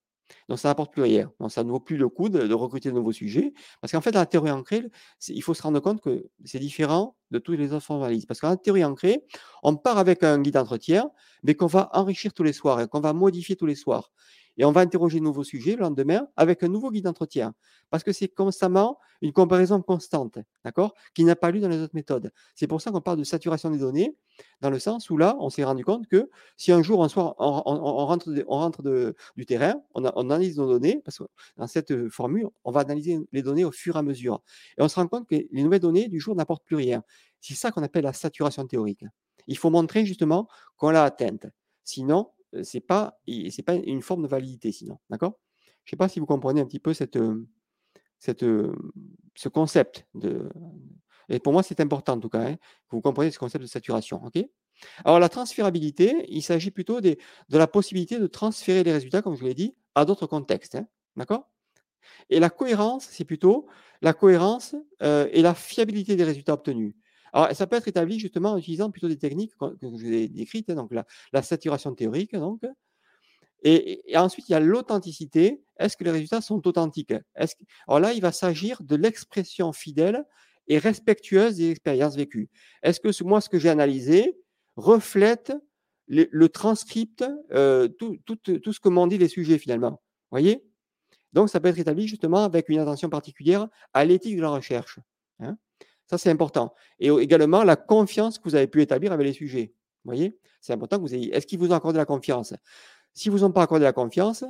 [0.48, 1.32] Donc ça n'apporte plus rien.
[1.40, 3.52] Donc ça ne vaut plus le coup de, recruter de nouveaux sujets.
[3.80, 4.84] Parce qu'en fait, dans la théorie ancrée,
[5.28, 8.26] il faut se rendre compte que c'est différent de tous les autres formalismes.
[8.26, 9.24] Parce qu'en théorie ancrée,
[9.62, 11.10] on part avec un guide d'entretien,
[11.42, 14.12] mais qu'on va enrichir tous les soirs et qu'on va modifier tous les soirs
[14.60, 17.54] et on va interroger de nouveaux sujets le lendemain avec un nouveau guide d'entretien.
[17.88, 21.94] Parce que c'est constamment une comparaison constante, d'accord, qui n'a pas lieu dans les autres
[21.94, 22.30] méthodes.
[22.54, 24.14] C'est pour ça qu'on parle de saturation des données,
[24.60, 27.36] dans le sens où là, on s'est rendu compte que si un jour, un soir,
[27.38, 31.24] on, rentre, on rentre du terrain, on, analyse nos données, parce que
[31.56, 34.42] dans cette formule, on va analyser les données au fur et à mesure.
[34.76, 37.02] Et on se rend compte que les nouvelles données du jour n'apportent plus rien.
[37.40, 39.06] C'est ça qu'on appelle la saturation théorique.
[39.46, 41.46] Il faut montrer justement qu'on l'a atteinte.
[41.82, 42.30] Sinon,
[42.62, 45.38] c'est pas c'est pas une forme de validité sinon, d'accord?
[45.84, 47.18] Je sais pas si vous comprenez un petit peu cette,
[48.18, 48.44] cette,
[49.34, 50.48] ce concept de
[51.28, 53.68] et pour moi c'est important en tout cas, hein, que vous compreniez ce concept de
[53.68, 54.44] saturation, ok?
[55.04, 57.16] Alors la transférabilité, il s'agit plutôt de
[57.50, 60.86] la possibilité de transférer les résultats, comme je vous l'ai dit, à d'autres contextes, hein,
[61.16, 61.48] d'accord?
[62.30, 63.66] Et la cohérence, c'est plutôt
[64.02, 66.94] la cohérence et la fiabilité des résultats obtenus.
[67.32, 70.28] Alors, ça peut être établi justement en utilisant plutôt des techniques que je vous ai
[70.28, 72.62] décrites, hein, donc la, saturation théorique, donc.
[73.62, 75.62] Et, ensuite, il y a l'authenticité.
[75.78, 77.14] Est-ce que les résultats sont authentiques?
[77.86, 80.24] Alors là, il va s'agir de l'expression fidèle
[80.68, 82.48] et respectueuse des expériences vécues.
[82.82, 84.38] Est-ce que moi, ce que j'ai analysé
[84.76, 85.52] reflète
[86.06, 90.00] le, transcript, euh, tout, ce que m'ont dit les sujets finalement?
[90.30, 90.64] Voyez?
[91.32, 94.98] Donc, ça peut être établi justement avec une attention particulière à l'éthique de la recherche.
[95.38, 95.58] Hein.
[96.10, 96.74] Ça, c'est important.
[96.98, 99.74] Et également, la confiance que vous avez pu établir avec les sujets.
[100.04, 100.36] Vous voyez?
[100.60, 101.32] C'est important que vous ayez.
[101.32, 102.52] Est-ce qu'ils vous ont accordé la confiance?
[103.14, 104.44] Si vous n'ont pas accordé la confiance,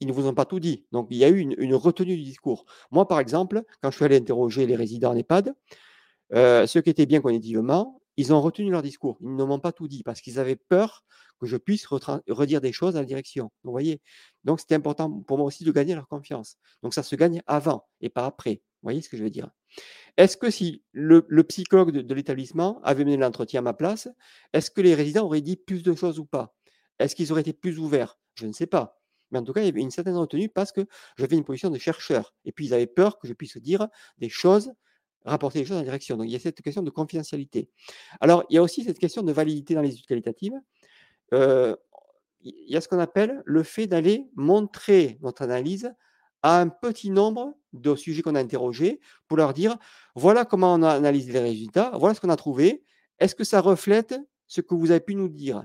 [0.00, 0.84] ils ne vous ont pas tout dit.
[0.92, 2.66] Donc, il y a eu une, retenue du discours.
[2.90, 5.54] Moi, par exemple, quand je suis allé interroger les résidents en EHPAD,
[6.34, 9.16] euh, ceux qui étaient bien cognitivement, ils ont retenu leur discours.
[9.22, 11.04] Ils ne m'ont pas tout dit parce qu'ils avaient peur
[11.40, 13.50] que je puisse redire des choses à la direction.
[13.64, 14.02] Vous voyez?
[14.44, 16.58] Donc, c'était important pour moi aussi de gagner leur confiance.
[16.82, 18.60] Donc, ça se gagne avant et pas après.
[18.82, 19.48] Vous voyez ce que je veux dire?
[20.18, 24.08] Est-ce que si le, psychologue de, l'établissement avait mené l'entretien à ma place,
[24.52, 26.56] est-ce que les résidents auraient dit plus de choses ou pas?
[26.98, 28.18] Est-ce qu'ils auraient été plus ouverts?
[28.34, 29.00] Je ne sais pas.
[29.30, 31.70] Mais en tout cas, il y avait une certaine retenue parce que j'avais une position
[31.70, 32.34] de chercheur.
[32.44, 33.86] Et puis, ils avaient peur que je puisse dire
[34.18, 34.72] des choses
[35.24, 36.16] rapporter les choses en direction.
[36.16, 37.70] Donc, il y a cette question de confidentialité.
[38.20, 40.54] Alors, il y a aussi cette question de validité dans les études qualitatives.
[41.32, 41.76] Euh,
[42.40, 45.92] il y a ce qu'on appelle le fait d'aller montrer notre analyse
[46.42, 49.76] à un petit nombre de sujets qu'on a interrogés pour leur dire
[50.14, 52.82] voilà comment on a analysé les résultats, voilà ce qu'on a trouvé,
[53.18, 55.58] est-ce que ça reflète ce que vous avez pu nous dire?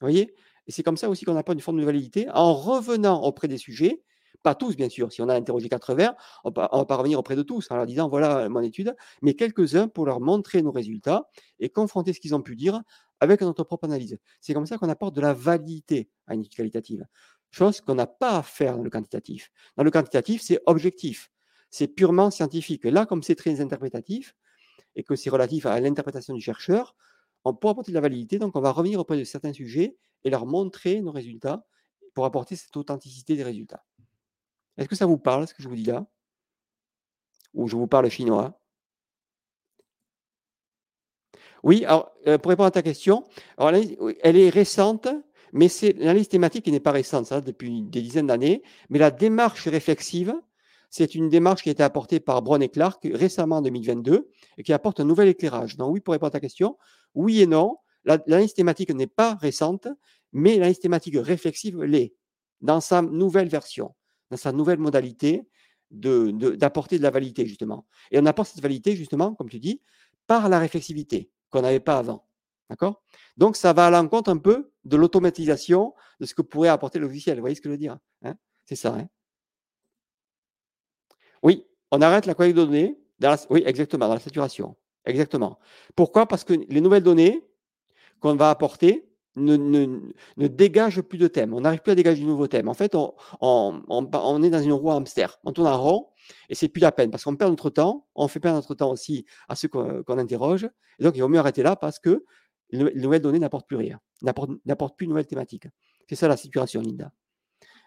[0.00, 0.34] Vous voyez?
[0.66, 3.58] Et c'est comme ça aussi qu'on apporte une forme de validité en revenant auprès des
[3.58, 4.02] sujets
[4.44, 5.10] pas tous, bien sûr.
[5.10, 7.86] Si on a interrogé 80, on ne va pas revenir auprès de tous en leur
[7.86, 12.34] disant voilà mon étude, mais quelques-uns pour leur montrer nos résultats et confronter ce qu'ils
[12.34, 12.82] ont pu dire
[13.20, 14.18] avec notre propre analyse.
[14.42, 17.06] C'est comme ça qu'on apporte de la validité à une étude qualitative,
[17.54, 19.50] chose qu'on n'a pas à faire dans le quantitatif.
[19.76, 21.30] Dans le quantitatif, c'est objectif,
[21.70, 22.84] c'est purement scientifique.
[22.84, 24.34] Là, comme c'est très interprétatif
[24.96, 26.94] et que c'est relatif à l'interprétation du chercheur,
[27.44, 30.30] on peut apporter de la validité, donc on va revenir auprès de certains sujets et
[30.30, 31.66] leur montrer nos résultats
[32.14, 33.84] pour apporter cette authenticité des résultats.
[34.76, 36.06] Est-ce que ça vous parle, ce que je vous dis là?
[37.52, 38.60] Ou je vous parle chinois?
[41.62, 43.24] Oui, alors, euh, pour répondre à ta question,
[43.58, 45.08] elle est récente,
[45.54, 48.62] mais c'est l'analyse thématique qui n'est pas récente, ça, depuis des dizaines d'années.
[48.90, 50.34] Mais la démarche réflexive,
[50.90, 54.62] c'est une démarche qui a été apportée par Brown et Clark récemment en 2022 et
[54.62, 55.76] qui apporte un nouvel éclairage.
[55.76, 56.76] Donc oui, pour répondre à ta question,
[57.14, 57.78] oui et non.
[58.04, 59.88] L'analyse thématique n'est pas récente,
[60.32, 62.14] mais l'analyse thématique réflexive l'est
[62.60, 63.94] dans sa nouvelle version
[64.30, 65.46] dans sa nouvelle modalité
[65.90, 67.86] d'apporter de, la validité, justement.
[68.10, 69.80] Et on apporte cette validité, justement, comme tu dis,
[70.26, 72.26] par la réflexivité qu'on n'avait pas avant.
[72.70, 73.02] D'accord?
[73.36, 77.06] Donc, ça va à l'encontre un peu de l'automatisation de ce que pourrait apporter le
[77.06, 77.36] logiciel.
[77.36, 78.34] Vous voyez ce que je veux dire hein?
[78.64, 78.94] C'est ça.
[78.94, 79.08] Hein?
[81.42, 82.98] Oui, on arrête la collecte de données.
[83.50, 84.76] oui, exactement, dans la saturation.
[85.04, 85.58] Exactement.
[85.94, 86.26] Pourquoi?
[86.26, 87.46] Parce que les nouvelles données
[88.20, 91.54] qu'on va apporter, ne, ne, dégage plus de thème.
[91.54, 92.68] On n'arrive plus à dégager de nouveaux thèmes.
[92.68, 95.38] En fait, on, on, est dans une roue hamster.
[95.44, 96.08] On tourne en rond
[96.48, 98.06] et c'est plus la peine parce qu'on perd notre temps.
[98.14, 100.68] On fait perdre notre temps aussi à ceux qu'on interroge.
[100.98, 102.24] Et donc, il vaut mieux arrêter là parce que
[102.74, 105.68] les nouvelles données n'apportent plus rien, n'apportent plus de nouvelles thématiques.
[106.08, 107.12] C'est ça la situation, Linda.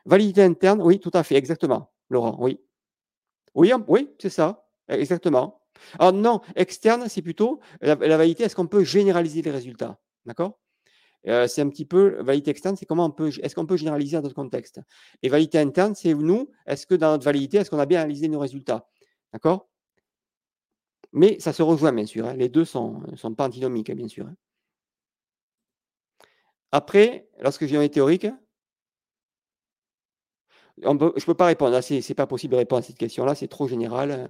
[0.05, 2.59] Validité interne, oui, tout à fait, exactement, Laurent, oui.
[3.55, 5.61] Oui, oui, c'est ça, exactement.
[5.99, 10.59] Alors non, externe, c'est plutôt la validité, est-ce qu'on peut généraliser les résultats D'accord?
[11.27, 14.17] Euh, c'est un petit peu validité externe, c'est comment on peut, est-ce qu'on peut généraliser
[14.17, 14.79] à d'autres contextes?
[15.23, 18.27] Et validité interne, c'est nous, est-ce que dans notre validité, est-ce qu'on a bien analysé
[18.27, 18.87] nos résultats
[19.33, 19.67] D'accord?
[21.11, 22.27] Mais ça se rejoint, bien sûr.
[22.27, 22.33] Hein.
[22.33, 22.65] Les deux ne
[23.15, 24.27] sont, pas antinomiques, bien sûr.
[24.27, 24.35] Hein.
[26.71, 28.27] Après, lorsque j'ai un théorique,
[30.77, 31.79] je ne peux pas répondre.
[31.81, 34.29] Ce n'est pas possible de répondre à cette question-là, c'est trop général.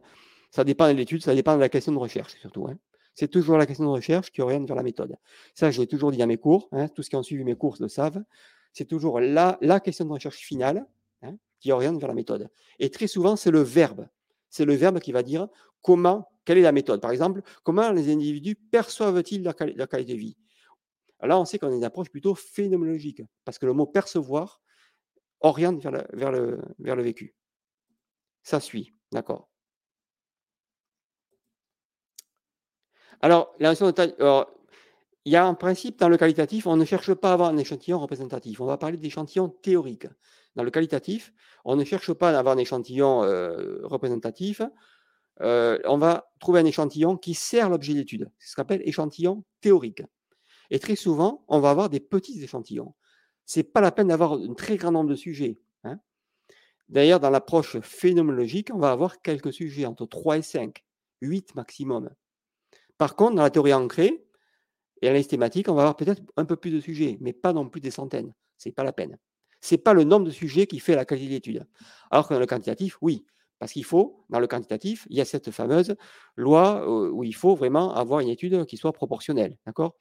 [0.52, 2.68] Ça dépend de l'étude, ça dépend de la question de recherche, surtout.
[2.68, 2.78] Hein
[3.18, 5.16] c'est toujours la question de recherche qui oriente vers la méthode.
[5.56, 7.56] Ça, je l'ai toujours dit à mes cours, hein, tous ceux qui ont suivi mes
[7.56, 8.24] cours le savent.
[8.74, 10.86] C'est toujours la, question de recherche finale
[11.24, 12.48] hein, qui oriente vers la méthode.
[12.78, 14.08] Et très souvent, c'est le verbe.
[14.52, 15.48] C'est le verbe qui va dire
[15.82, 17.02] comment, quelle est la méthode.
[17.02, 20.38] Par exemple, comment les individus perçoivent-ils leur, qualité de vie?
[21.22, 24.62] Là, on sait qu'on a une approche plutôt phénoménologique, parce que le mot percevoir
[25.40, 27.36] oriente vers vers le, vers le vécu.
[28.44, 29.50] Ça suit, d'accord
[33.22, 33.92] Alors, la notion de
[35.26, 37.58] il y a un principe dans le qualitatif, on ne cherche pas à avoir un
[37.58, 38.62] échantillon représentatif.
[38.62, 40.08] On va parler d'échantillons théoriques.
[40.56, 41.34] Dans le qualitatif,
[41.66, 44.62] on ne cherche pas à avoir un échantillon euh, représentatif.
[45.42, 48.32] Euh, on va trouver un échantillon qui sert l'objet d'étude.
[48.40, 50.02] C'est ce qu'on appelle échantillon théorique.
[50.70, 52.94] Et très souvent, on va avoir des petits échantillons.
[53.46, 55.60] Ce n'est pas la peine d'avoir un très grand nombre de sujets.
[55.84, 56.00] Hein.
[56.90, 60.84] D'ailleurs, dans l'approche phénoménologique, on va avoir quelques sujets, entre 3 et 5,
[61.22, 62.10] 8 maximum.
[62.98, 64.26] Par contre, dans la théorie ancrée
[65.02, 67.70] et l'analyse thématique, on va avoir peut-être un peu plus de sujets, mais pas non
[67.70, 68.34] plus des centaines.
[68.58, 69.18] Ce n'est pas la peine.
[69.62, 71.68] Ce n'est pas le nombre de sujets qui fait la qualité d'étude.
[72.12, 73.26] Alors que dans le quantitatif, oui.
[73.60, 75.96] Parce qu'il faut, dans le quantitatif, il y a cette fameuse
[76.36, 79.58] loi euh, où il faut vraiment avoir une étude qui soit proportionnelle.
[79.66, 79.96] D'accord?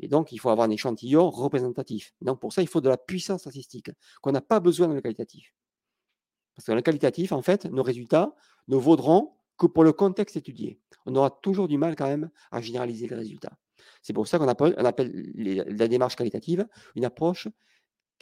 [0.00, 2.14] Et donc, il faut avoir un échantillon représentatif.
[2.20, 3.90] Donc, pour ça, il faut de la puissance statistique
[4.22, 5.54] qu'on n'a pas besoin dans le qualitatif.
[6.54, 8.34] Parce que dans le qualitatif, en fait, nos résultats
[8.68, 10.80] ne vaudront que pour le contexte étudié.
[11.04, 13.58] On aura toujours du mal quand même à généraliser les résultats.
[14.02, 17.48] C'est pour ça qu'on appelle, la démarche qualitative une approche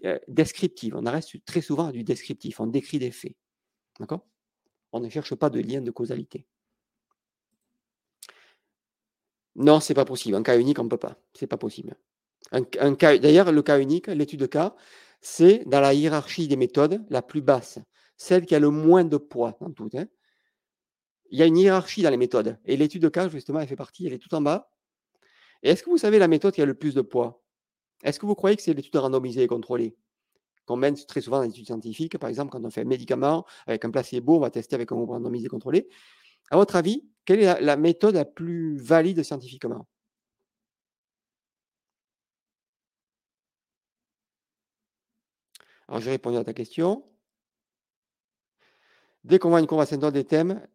[0.05, 0.97] euh, descriptive.
[0.97, 2.61] On reste très souvent à du descriptif.
[2.61, 3.37] On décrit des faits.
[3.99, 4.27] D'accord?
[4.93, 6.47] On ne cherche pas de lien de causalité.
[9.57, 10.37] Non, c'est pas possible.
[10.37, 11.17] Un cas unique, on ne peut pas.
[11.35, 11.97] C'est pas possible.
[12.53, 14.75] D'ailleurs, le cas unique, l'étude de cas,
[15.21, 17.81] c'est dans la hiérarchie des méthodes la plus basse
[18.17, 19.91] celle qui a le moins de poids dans tout.
[19.95, 20.07] Hein.
[21.31, 22.59] Il y a une hiérarchie dans les méthodes.
[22.65, 24.71] Et l'étude de cas, justement, elle fait partie, elle est tout en bas.
[25.63, 27.43] Et est-ce que vous savez la méthode qui a le plus de poids?
[28.03, 29.97] Est-ce que vous croyez que c'est l'étude randomisée et contrôlée?
[30.67, 33.85] Qu'on mène très souvent dans l'étude scientifique, par exemple, quand on fait un médicament avec
[33.85, 35.89] un placebo, on va tester avec un groupe randomisé et contrôlé.
[36.51, 39.87] À votre avis, quelle est la méthode la plus valide scientifiquement?
[45.89, 47.03] Alors, je répondu à ta question.
[49.25, 50.67] Dès qu'on voit une conversation des thèmes,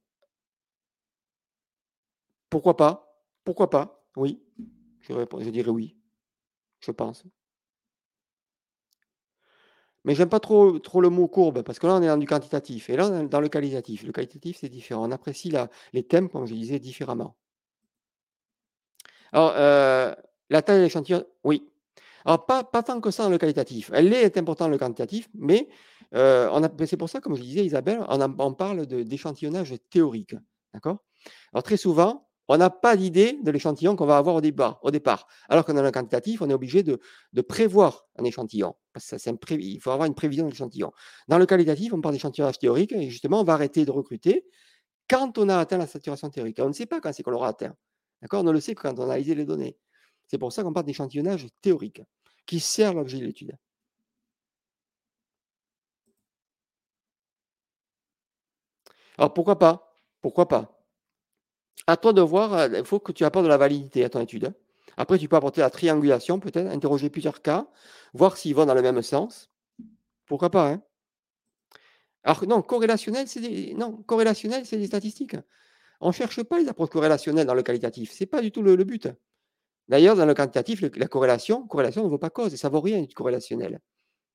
[2.49, 3.23] pourquoi pas?
[3.43, 4.05] Pourquoi pas?
[4.15, 4.41] Oui.
[5.01, 5.97] Je dirais oui.
[6.81, 7.25] Je pense.
[10.03, 12.25] Mais j'aime pas trop, trop le mot courbe, parce que là, on est dans du
[12.25, 12.89] quantitatif.
[12.89, 14.03] Et là, on est dans le qualitatif.
[14.03, 15.07] Le qualitatif, c'est différent.
[15.07, 15.53] On apprécie
[15.93, 17.35] les thèmes, comme je disais, différemment.
[19.31, 20.13] Alors, euh,
[20.49, 21.67] la taille de l'échantillon, oui.
[22.25, 23.91] Alors, pas, pas tant que ça dans le qualitatif.
[23.93, 25.69] Elle est importante le quantitatif, mais
[26.13, 30.35] euh, c'est pour ça, comme je disais, Isabelle, on, parle d'échantillonnage théorique.
[30.73, 30.97] D'accord?
[31.53, 35.27] Alors, très souvent, on n'a pas d'idée de l'échantillon qu'on va avoir au départ.
[35.47, 36.99] Alors que dans le quantitatif, on est obligé de,
[37.41, 38.75] prévoir un échantillon.
[38.91, 39.15] Parce
[39.51, 40.91] il faut avoir une prévision de l'échantillon.
[41.29, 44.45] Dans le qualitatif, on parle d'échantillonnage théorique et justement, on va arrêter de recruter
[45.09, 46.57] quand on a atteint la saturation théorique.
[46.59, 47.73] on ne sait pas quand c'est qu'on l'aura atteint.
[48.33, 49.77] On ne le sait que quand on a analysé les données.
[50.27, 52.01] C'est pour ça qu'on parle d'échantillonnage théorique
[52.45, 53.57] qui sert l'objet de l'étude.
[59.17, 59.95] Alors pourquoi pas?
[60.21, 60.80] Pourquoi pas?
[61.87, 64.21] À toi de voir, euh, il faut que tu apportes de la validité à ton
[64.21, 64.45] étude.
[64.45, 64.53] Hein.
[64.97, 67.67] Après, tu peux apporter la triangulation, peut-être, interroger plusieurs cas,
[68.13, 69.49] voir s'ils vont dans le même sens.
[70.25, 70.81] Pourquoi pas hein
[72.23, 73.73] Alors non, corrélationnel, c'est des...
[73.73, 75.35] non, corrélationnel, c'est des statistiques.
[76.01, 78.11] On ne cherche pas les approches corrélationnelles dans le qualitatif.
[78.11, 79.07] Ce n'est pas du tout le, but.
[79.87, 82.81] D'ailleurs, dans le quantitatif, la corrélation, corrélation ne vaut pas cause, et ça ne vaut
[82.81, 83.79] rien du corrélationnel,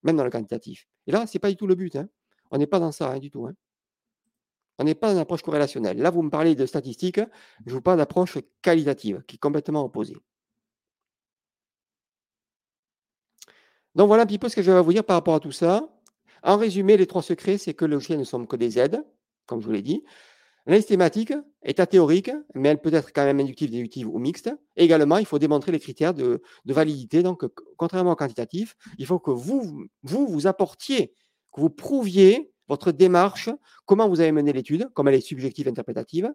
[0.03, 0.87] même dans le quantitatif.
[1.07, 1.97] Et là, ce n'est pas du tout le but.
[1.97, 2.09] Hein.
[2.51, 3.49] On n'est pas dans ça du tout.
[4.79, 5.99] On n'est pas dans une approche corrélationnelle.
[5.99, 7.21] Là, vous me parlez de statistiques,
[7.65, 10.17] je vous parle d'approche qualitative, qui est complètement opposée.
[13.95, 15.53] Donc voilà un petit peu ce que je vais vous dire par rapport à tout
[15.53, 15.89] ça.
[16.43, 19.03] En résumé, les trois secrets, c'est que le logiciel ne sont que des aides,
[19.47, 20.05] comme je vous l'ai dit.
[20.67, 24.51] L'analyse thématique est athéorique, mais elle peut être quand même inductive, déductive ou mixte.
[24.77, 27.23] également, il faut démontrer les critères de, de, validité.
[27.23, 27.45] Donc,
[27.77, 31.15] contrairement au quantitatif, il faut que vous, vous, vous apportiez,
[31.55, 33.51] que vous prouviez votre démarche,
[33.85, 36.33] comment vous avez mené l'étude, comme elle est subjective, interprétative,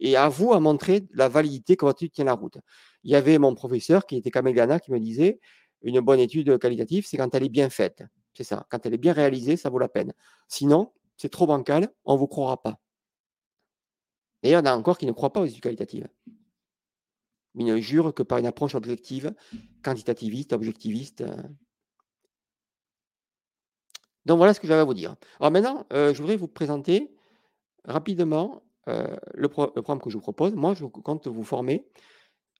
[0.00, 2.58] et à vous à montrer la validité que votre étude tient la route.
[3.04, 5.40] Il y avait mon professeur qui était Kamel Gana qui me disait
[5.82, 8.04] une bonne étude qualitative, c'est quand elle est bien faite.
[8.34, 8.66] C'est ça.
[8.70, 10.12] Quand elle est bien réalisée, ça vaut la peine.
[10.48, 12.78] Sinon, c'est trop bancal, on ne vous croira pas.
[14.42, 16.08] Et il y en a encore qui ne croient pas aux études qualitatives.
[17.54, 19.34] Ils ne jurent que par une approche objective,
[19.82, 21.24] quantitativiste, objectiviste.
[24.26, 25.16] Donc voilà ce que j'avais à vous dire.
[25.40, 27.10] Alors maintenant, euh, je voudrais vous présenter
[27.84, 30.54] rapidement euh, le, programme que je vous propose.
[30.54, 31.86] Moi, je compte vous former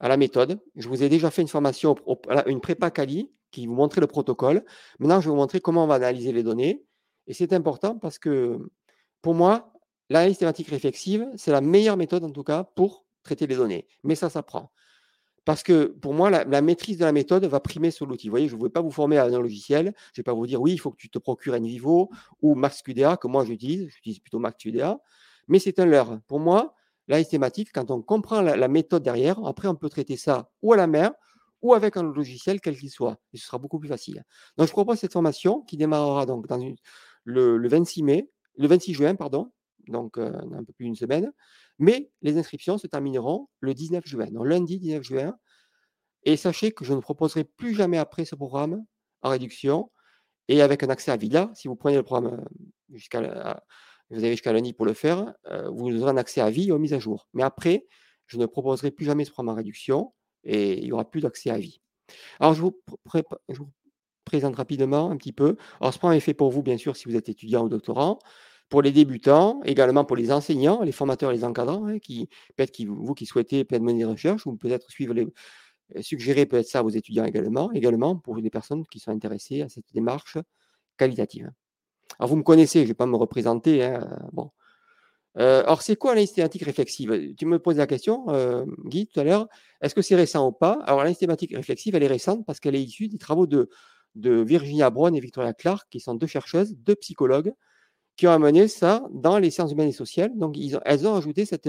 [0.00, 0.60] à la méthode.
[0.76, 1.94] Je vous ai déjà fait une formation,
[2.46, 4.64] une prépa Cali qui vous montrait le protocole.
[4.98, 6.84] Maintenant, je vais vous montrer comment on va analyser les données.
[7.26, 8.58] Et c'est important parce que
[9.20, 9.72] pour moi,
[10.10, 13.86] l'analyse thématique réflexive, c'est la meilleure méthode en tout cas pour traiter les données.
[14.02, 14.71] Mais ça s'apprend.
[15.44, 18.28] Parce que pour moi, la, maîtrise de la méthode va primer sur l'outil.
[18.28, 19.86] Vous voyez, je ne vais pas vous former à un logiciel.
[19.86, 22.54] Je ne vais pas vous dire, oui, il faut que tu te procures NVivo ou
[22.54, 23.88] MaxQDA, que moi j'utilise.
[23.88, 25.00] J'utilise plutôt MaxQDA.
[25.48, 26.20] Mais c'est un leurre.
[26.28, 26.74] Pour moi,
[27.08, 30.76] la thématique, quand on comprend la, méthode derrière, après, on peut traiter ça ou à
[30.76, 31.12] la mer
[31.60, 33.18] ou avec un logiciel, quel qu'il soit.
[33.32, 34.24] Et ce sera beaucoup plus facile.
[34.56, 36.58] Donc, je propose cette formation qui démarrera donc dans
[37.24, 39.52] le, 26 mai, le 26 juin, pardon,
[39.88, 41.32] donc un peu plus d'une semaine.
[41.78, 45.36] Mais les inscriptions se termineront le 19 juin, donc lundi 19 juin.
[46.24, 48.84] Et sachez que je ne proposerai plus jamais après ce programme
[49.22, 49.90] en réduction
[50.48, 51.50] et avec un accès à Villa.
[51.54, 52.44] Si vous prenez le programme
[52.92, 53.62] jusqu'à
[54.10, 55.34] vous avez jusqu'à lundi pour le faire,
[55.70, 57.28] vous aurez un accès à vie aux mises à jour.
[57.32, 57.86] Mais après,
[58.26, 60.12] je ne proposerai plus jamais ce programme en réduction
[60.44, 61.80] et il n'y aura plus d'accès à vie.
[62.40, 62.80] Alors, je vous,
[64.24, 65.56] présente rapidement un petit peu.
[65.80, 68.18] Alors, ce programme est fait pour vous, bien sûr, si vous êtes étudiant ou doctorant,
[68.72, 72.82] pour les débutants, également pour les enseignants, les formateurs et les encadrants, hein, qui peut-être
[72.86, 75.26] vous qui souhaitez peut-être mener des recherches ou peut-être suivre les,
[75.94, 79.60] euh, suggérer peut-être ça à vos étudiants également, également pour les personnes qui sont intéressées
[79.60, 80.38] à cette démarche
[80.96, 81.50] qualitative.
[82.18, 83.84] Alors vous me connaissez, je ne vais pas me représenter.
[83.84, 84.50] Hein, bon.
[85.36, 86.32] Euh, alors c'est quoi l'analyse
[86.62, 87.34] réflexive?
[87.36, 89.48] Tu me poses la question, euh, Guy, tout à l'heure.
[89.82, 90.78] Est-ce que c'est récent ou pas?
[90.86, 91.18] Alors l'analyse
[91.52, 93.68] réflexive, elle est récente parce qu'elle est issue des travaux de,
[94.14, 97.52] de Virginia Brown et Victoria Clark, qui sont deux chercheuses, deux psychologues,
[98.16, 100.36] qui ont amené ça dans les sciences humaines et sociales.
[100.36, 101.68] Donc, elles ont ajouté cette,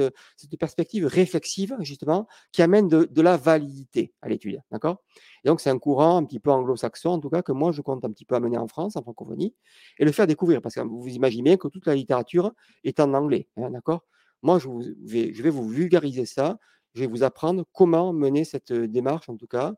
[0.60, 4.62] perspective réflexive, justement, qui amène de, la validité à l'étude.
[4.71, 4.97] D'accord?
[5.45, 8.03] Donc, c'est un courant un petit peu anglo-saxon, en tout cas, que moi, je compte
[8.03, 9.56] un petit peu amener en France, en francophonie,
[9.99, 10.62] et le faire découvrir.
[10.62, 12.51] Parce que vous imaginez que toute la littérature
[12.84, 13.47] est en anglais.
[13.58, 14.03] Hein, d'accord?
[14.41, 14.67] Moi, je,
[15.06, 16.58] vais, vous vulgariser ça.
[16.93, 19.73] Je vais vous apprendre comment mener cette démarche, en tout cas,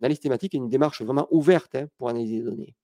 [0.00, 2.74] dans les thématiques, une démarche vraiment ouverte hein, pour analyser les données.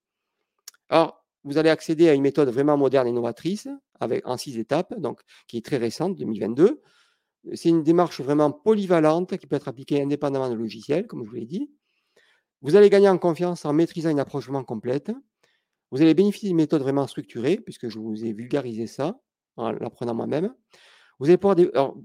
[0.88, 3.68] Alors, vous allez accéder à une méthode vraiment moderne et novatrice,
[4.00, 6.80] avec, en six étapes, donc, qui est très récente, 2022.
[7.52, 11.36] C'est une démarche vraiment polyvalente qui peut être appliquée indépendamment du logiciel, comme je vous
[11.36, 11.70] l'ai dit.
[12.62, 15.12] Vous allez gagner en confiance en maîtrisant une approche vraiment complète.
[15.90, 19.20] Vous allez bénéficier d'une méthode vraiment structurée, puisque je vous ai vulgarisé ça
[19.56, 20.54] en l'apprenant moi-même.
[21.20, 21.56] Vous allez pouvoir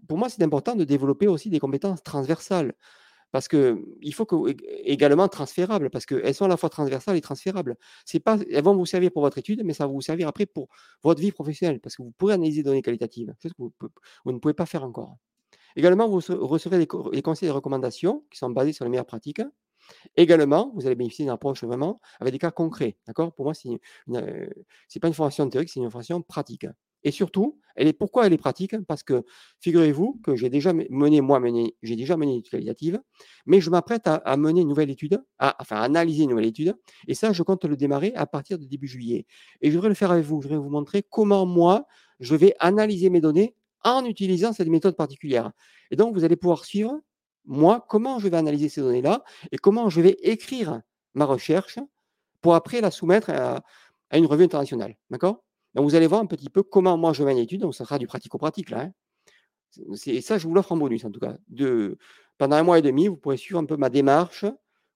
[0.07, 2.73] pour moi, c'est important de développer aussi des compétences transversales.
[3.31, 4.35] Parce qu'il faut que,
[4.83, 7.77] également transférables, parce qu'elles sont à la fois transversales et transférables.
[8.05, 10.45] C'est pas, elles vont vous servir pour votre étude, mais ça va vous servir après
[10.45, 10.67] pour
[11.03, 13.57] votre vie professionnelle, parce que vous pourrez analyser des données qualitatives, chose que
[14.25, 15.17] vous, ne pouvez pas faire encore.
[15.75, 19.41] Également, vous recevrez des, conseils et recommandations qui sont basés sur les meilleures pratiques.
[20.15, 22.97] Également, vous allez bénéficier d'une approche vraiment avec des cas concrets.
[23.07, 23.33] D'accord?
[23.33, 23.79] Pour moi, ce n'est
[24.17, 24.49] euh,
[25.01, 26.65] pas une formation théorique, c'est une formation pratique.
[27.03, 28.77] Et surtout, elle est, pourquoi elle est pratique?
[28.85, 29.23] Parce que
[29.61, 31.41] figurez-vous que j'ai déjà mené, moi,
[31.81, 33.01] j'ai déjà mené une étude qualitative,
[33.45, 36.75] mais je m'apprête à, mener une nouvelle étude, à, enfin à analyser une nouvelle étude,
[37.07, 39.25] et ça, je compte le démarrer à partir de début juillet.
[39.61, 40.41] Et je voudrais le faire avec vous.
[40.41, 41.85] Je vais vous montrer comment moi,
[42.19, 45.51] je vais analyser mes données en utilisant cette méthode particulière.
[45.91, 46.99] Et donc, vous allez pouvoir suivre,
[47.45, 50.81] moi, comment je vais analyser ces données-là et comment je vais écrire
[51.13, 51.79] ma recherche
[52.41, 54.95] pour après la soumettre à une revue internationale.
[55.09, 55.43] D'accord?
[55.75, 57.99] Donc vous allez voir un petit peu comment moi je mène l'étude, donc ça sera
[57.99, 58.81] du pratico-pratique là.
[58.81, 58.91] Hein.
[59.93, 61.37] C'est ça, je vous l'offre en bonus en tout cas.
[62.37, 64.45] Pendant un mois et demi, vous pourrez suivre un peu ma démarche,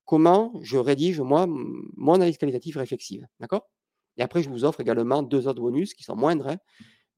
[0.06, 3.28] comment je rédige moi mon analyse qualitative réflexive.
[3.40, 3.70] D'accord?
[4.18, 6.58] Et après, je vous offre également deux autres bonus qui sont moindres, hein,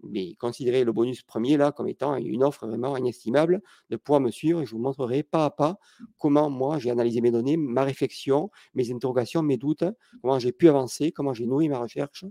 [0.04, 4.32] mais considérez le bonus premier là comme étant une offre vraiment inestimable de pouvoir me
[4.32, 5.80] suivre et je vous montrerai pas à pas
[6.18, 9.84] comment moi j'ai analysé mes données, ma réflexion, mes interrogations, mes doutes,
[10.22, 12.26] comment j'ai pu avancer, comment j'ai nourri ma recherche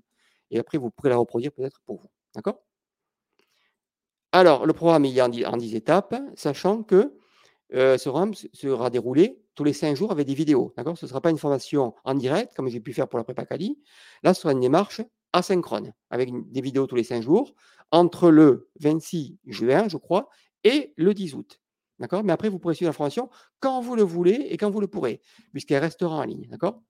[0.51, 2.11] et après, vous pourrez la reproduire peut-être pour vous.
[2.35, 2.61] D'accord?
[4.33, 7.15] Alors, le programme est en 10 étapes, sachant que
[7.73, 10.73] euh, ce programme sera déroulé tous les 5 jours avec des vidéos.
[10.77, 10.99] D'accord?
[10.99, 13.45] Ce ne sera pas une formation en direct, comme j'ai pu faire pour la prépa
[13.47, 13.81] Cali.
[14.23, 15.01] Là, ce sera une démarche
[15.33, 17.55] asynchrone, avec des vidéos tous les 5 jours,
[17.91, 20.29] entre le 26 juin, je crois,
[20.65, 21.61] et le 10 août.
[22.01, 22.25] D'accord?
[22.25, 23.31] Mais après, vous pourrez suivre la formation
[23.61, 25.21] quand vous le voulez et quand vous le pourrez,
[25.53, 26.49] puisqu'elle restera en ligne.
[26.49, 26.83] D'accord?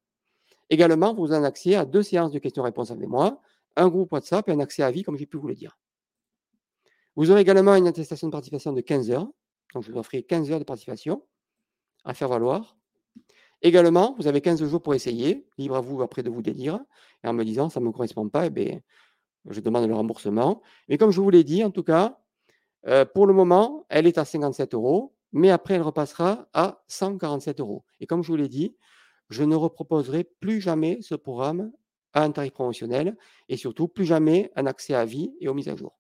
[0.71, 3.41] Également, vous un accès à deux séances de questions-réponses avec moi,
[3.77, 5.79] un groupe WhatsApp et un accès à vie, comme j'ai pu vous le dire.
[7.17, 9.29] Vous aurez également une attestation de participation de 15 heures.
[9.75, 11.25] Donc, je vous offrirai 15 heures de participation
[12.05, 12.77] à faire valoir.
[13.63, 15.47] Également, vous avez 15 jours pour essayer.
[15.59, 16.81] Libre à vous après de vous délire.
[17.23, 18.83] Et en me disant, ça ne me correspond pas, eh
[19.49, 20.63] je demande le remboursement.
[20.89, 22.19] Mais comme je vous l'ai dit, en tout cas,
[22.87, 25.15] euh, pour le moment, elle est à 57 euros.
[25.33, 27.85] Mais après, elle repassera à 147 euros.
[28.01, 28.77] Et comme je vous l'ai dit,
[29.35, 31.73] je ne reproposerai plus jamais ce programme
[32.13, 33.17] à un tarif promotionnel
[33.49, 35.99] et surtout plus jamais un accès à vie et aux mises à jour.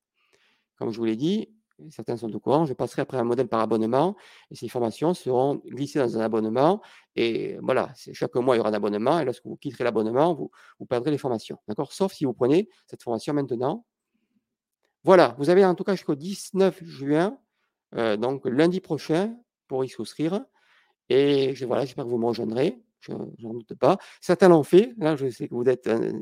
[0.78, 1.52] Comme je vous l'ai dit,
[1.90, 4.14] certains sont au courant, je passerai après un modèle par abonnement
[4.52, 6.80] et ces formations seront glissées dans un abonnement
[7.16, 10.86] et voilà, chaque mois il y aura un abonnement et lorsque vous quitterez l'abonnement, vous,
[10.86, 11.58] perdrez les formations.
[11.66, 11.92] D'accord?
[11.92, 13.84] Sauf si vous prenez cette formation maintenant.
[15.02, 17.36] Voilà, vous avez en tout cas jusqu'au 19 juin,
[17.96, 20.44] euh, donc lundi prochain, pour y souscrire.
[21.10, 23.98] Et voilà, j'espère que vous me rejoindrez je n'en doute pas.
[24.20, 24.94] Certains l'ont fait.
[24.98, 26.12] Là, je sais que vous êtes euh,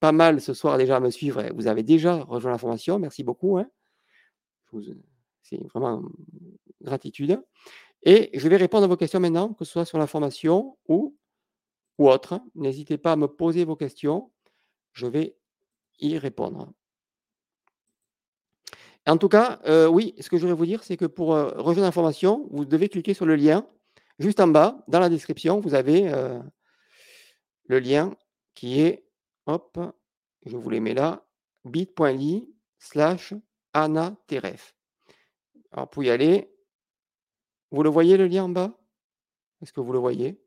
[0.00, 1.42] pas mal ce soir déjà à me suivre.
[1.54, 2.98] Vous avez déjà rejoint la formation.
[2.98, 3.58] Merci beaucoup.
[3.58, 3.68] Hein.
[5.42, 6.02] C'est vraiment
[6.82, 7.42] gratitude.
[8.02, 11.16] Et je vais répondre à vos questions maintenant, que ce soit sur la formation ou,
[11.98, 12.40] ou autre.
[12.54, 14.30] N'hésitez pas à me poser vos questions.
[14.92, 15.36] Je vais
[16.00, 16.72] y répondre.
[19.06, 21.50] En tout cas, euh, oui, ce que je voudrais vous dire, c'est que pour euh,
[21.56, 23.66] rejoindre la formation, vous devez cliquer sur le lien
[24.18, 26.40] Juste en bas, dans la description, vous avez euh,
[27.66, 28.14] le lien
[28.54, 29.04] qui est,
[29.46, 29.78] hop,
[30.46, 31.26] je vous les mets là,
[31.64, 32.48] bit.ly
[32.78, 33.34] slash
[33.72, 34.74] anateref.
[35.72, 36.54] Alors, pour y aller,
[37.72, 38.78] vous le voyez le lien en bas?
[39.60, 40.40] Est-ce que vous le voyez?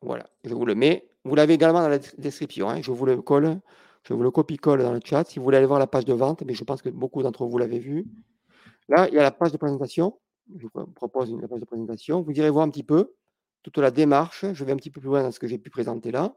[0.00, 1.08] Voilà, je vous le mets.
[1.24, 2.68] Vous l'avez également dans la description.
[2.68, 2.82] Hein.
[2.82, 3.60] Je vous le colle,
[4.02, 5.28] je vous le copie-colle dans le chat.
[5.28, 7.46] Si vous voulez aller voir la page de vente, mais je pense que beaucoup d'entre
[7.46, 8.06] vous l'avez vu.
[8.88, 10.18] Là, il y a la page de présentation.
[10.54, 12.22] Je vous propose une page de présentation.
[12.22, 13.14] Vous irez voir un petit peu
[13.62, 14.44] toute la démarche.
[14.52, 16.36] Je vais un petit peu plus loin dans ce que j'ai pu présenter là.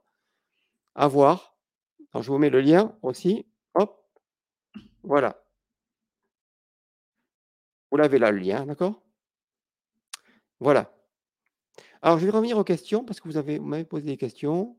[0.95, 1.57] À voir.
[2.13, 3.45] Alors, je vous mets le lien aussi.
[3.73, 4.01] Hop.
[5.03, 5.41] Voilà.
[7.91, 9.01] Vous l'avez là, le lien, d'accord?
[10.59, 10.91] Voilà.
[12.01, 14.75] Alors, je vais revenir aux questions parce que vous avez m'avez posé des questions.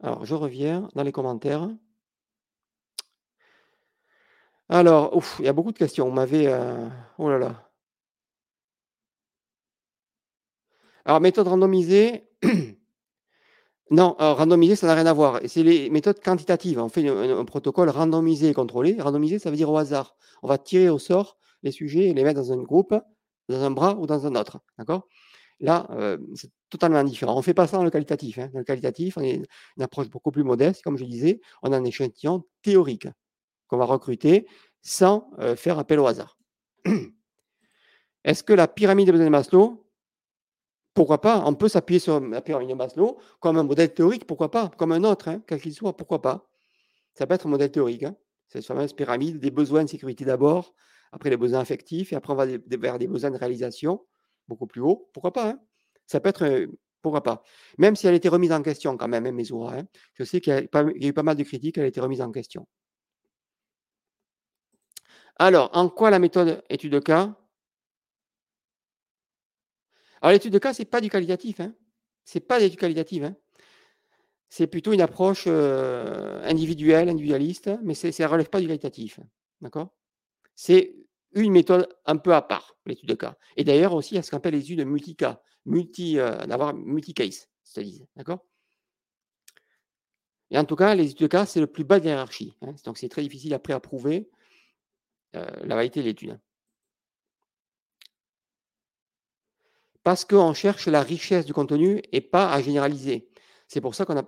[0.00, 1.70] Alors, je reviens dans les commentaires.
[4.68, 6.06] Alors, il y a beaucoup de questions.
[6.06, 6.88] On m'avait, euh,
[7.18, 7.70] oh là là.
[11.04, 12.28] Alors, méthode randomisée.
[13.90, 15.40] non, randomisée, ça n'a rien à voir.
[15.46, 16.78] C'est les méthodes quantitatives.
[16.80, 18.96] On fait un, protocole randomisé et contrôlé.
[19.00, 20.16] Randomisé, ça veut dire au hasard.
[20.42, 22.94] On va tirer au sort les sujets et les mettre dans un groupe
[23.48, 24.60] dans un bras ou dans un autre.
[24.78, 25.06] D'accord?
[25.60, 27.34] Là, euh, c'est totalement différent.
[27.34, 28.38] On ne fait pas ça dans le qualitatif.
[28.38, 28.50] Hein.
[28.52, 29.46] Dans le qualitatif, on a une,
[29.80, 30.82] approche beaucoup plus modeste.
[30.82, 33.08] Comme je disais, on a un échantillon théorique
[33.68, 34.46] qu'on va recruter
[34.82, 36.38] sans euh, faire appel au hasard.
[38.24, 39.86] Est-ce que la pyramide de besoins de Maslow,
[40.94, 44.50] pourquoi pas On peut s'appuyer sur la pyramide de Maslow comme un modèle théorique, pourquoi
[44.50, 46.48] pas Comme un autre, hein, quel qu'il soit, pourquoi pas
[47.14, 48.04] Ça peut être un modèle théorique.
[48.04, 48.16] Hein.
[48.48, 50.74] C'est la fameuse pyramide des besoins de sécurité d'abord,
[51.12, 54.04] après les besoins affectifs, et après on va vers des besoins de réalisation
[54.48, 55.10] beaucoup plus haut.
[55.12, 55.60] Pourquoi pas hein?
[56.06, 56.66] Ça peut être, euh,
[57.02, 57.42] pourquoi pas
[57.78, 59.76] Même si elle a été remise en question quand même, hein, Mesura.
[59.76, 59.84] Hein.
[60.14, 60.62] Je sais qu'il y, a
[61.06, 62.66] eu pas mal de critiques, elle a été remise en question.
[65.38, 67.34] Alors, en quoi la méthode étude de cas?
[70.22, 71.60] Alors, l'étude de cas, ce n'est pas du qualitatif.
[71.60, 71.74] Hein.
[72.24, 73.34] Ce n'est pas d'étude qualitative.
[74.48, 79.20] C'est plutôt une approche euh, individuelle, individualiste, mais ça ne relève pas du qualitatif.
[79.60, 79.94] D'accord?
[80.54, 80.94] C'est
[81.32, 83.36] une méthode un peu à part, l'étude de cas.
[83.56, 86.72] Et d'ailleurs aussi, il y a ce qu'on appelle les études multi-cas, multi, euh, d'avoir
[86.74, 88.38] multi-case, c'est-à-dire, d'accord?
[90.50, 92.54] Et en tout cas, les études de cas, c'est le plus bas de la hiérarchie.
[92.62, 92.74] Hein.
[92.84, 94.30] donc, c'est très difficile après à prouver
[95.32, 96.40] la validité de l'étude.
[100.02, 103.28] Parce qu'on cherche la richesse du contenu et pas à généraliser.
[103.66, 104.24] C'est pour ça qu'on a.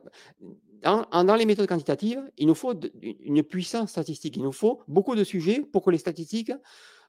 [0.83, 4.37] Dans, les méthodes quantitatives, il nous faut une puissance statistique.
[4.37, 6.53] Il nous faut beaucoup de sujets pour que les statistiques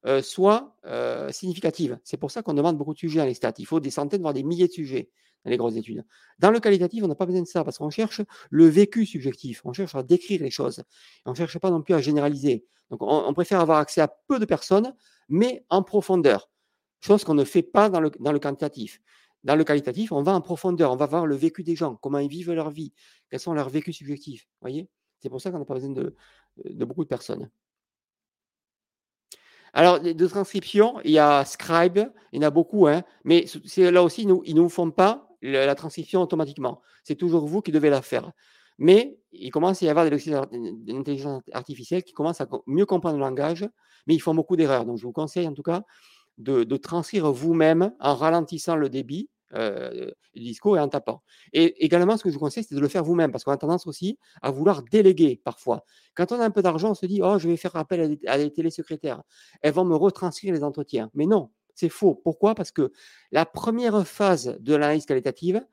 [0.05, 1.99] euh, soient euh, significatives.
[2.03, 3.53] C'est pour ça qu'on demande beaucoup de sujets dans les stats.
[3.57, 5.09] Il faut des centaines, voire des milliers de sujets
[5.43, 6.05] dans les grosses études.
[6.39, 9.61] Dans le qualitatif, on n'a pas besoin de ça parce qu'on cherche le vécu subjectif.
[9.65, 10.83] On cherche à décrire les choses.
[11.25, 12.65] On ne cherche pas non plus à généraliser.
[12.89, 14.95] Donc, on, préfère avoir accès à peu de personnes,
[15.27, 16.49] mais en profondeur.
[17.01, 18.99] Chose qu'on ne fait pas dans le, dans quantitatif.
[19.43, 22.19] Dans le qualitatif, on va en profondeur, on va voir le vécu des gens, comment
[22.19, 22.91] ils vivent leur vie,
[23.29, 24.49] quels sont leurs vécus subjectifs.
[24.59, 24.89] voyez?
[25.21, 26.15] C'est pour ça qu'on n'a pas besoin de,
[26.83, 27.49] beaucoup de personnes.
[29.73, 31.99] Alors, de transcription, il y a Scribe,
[32.31, 33.45] il y en a beaucoup, hein, mais
[33.77, 36.81] là aussi, ils ne nous font pas la, transcription automatiquement.
[37.03, 38.31] C'est toujours vous qui devez la faire.
[38.77, 43.17] Mais il commence à y avoir des logiciels d'intelligence artificielle qui commencent à mieux comprendre
[43.17, 43.67] le langage,
[44.07, 44.85] mais ils font beaucoup d'erreurs.
[44.85, 45.83] Donc, je vous conseille en tout cas
[46.37, 51.23] de, transcrire vous-même en ralentissant le débit euh, discours et en tapant.
[51.53, 53.57] Et également, ce que je vous conseille, c'est de le faire vous-même, parce qu'on a
[53.57, 55.83] tendance aussi à vouloir déléguer parfois.
[56.15, 58.07] Quand on a un peu d'argent, on se dit, oh, je vais faire appel à
[58.07, 59.23] des, à télésecrétaires.
[59.61, 61.09] Elles vont me retranscrire les entretiens.
[61.13, 62.15] Mais non, c'est faux.
[62.15, 62.55] Pourquoi?
[62.55, 62.91] Parce que
[63.31, 65.65] la première phase de l'analyse qualitative,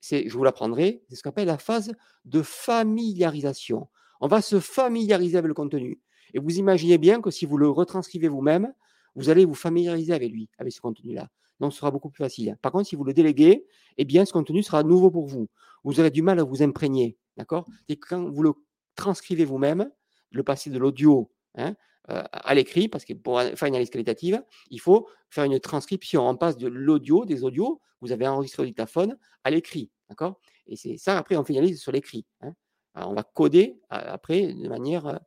[0.00, 1.92] c'est, je vous l'apprendrai, c'est ce qu'on appelle la phase
[2.24, 3.88] de familiarisation.
[4.20, 6.00] On va se familiariser avec le contenu.
[6.34, 8.72] Et vous imaginez bien que si vous le retranscrivez vous-même,
[9.14, 11.28] vous allez vous familiariser avec lui, avec ce contenu-là.
[11.62, 12.58] Donc, ce sera beaucoup plus facile.
[12.60, 13.64] Par contre, si vous le déléguez,
[13.96, 15.48] eh bien, ce contenu sera nouveau pour vous.
[15.84, 17.16] Vous aurez du mal à vous imprégner.
[17.36, 17.66] D'accord?
[17.88, 18.52] Et quand vous le
[18.96, 19.88] transcrivez vous-même,
[20.32, 21.76] le passer de l'audio hein,
[22.10, 26.28] euh, à l'écrit, parce que pour faire une analyse qualitative, il faut faire une transcription.
[26.28, 29.88] On passe de l'audio, des audios, vous avez enregistré au dictaphone, à l'écrit.
[30.08, 30.40] D'accord?
[30.66, 32.26] Et c'est ça, après, on finalise sur l'écrit.
[32.40, 32.54] Hein.
[32.96, 35.18] on va coder après de manière euh,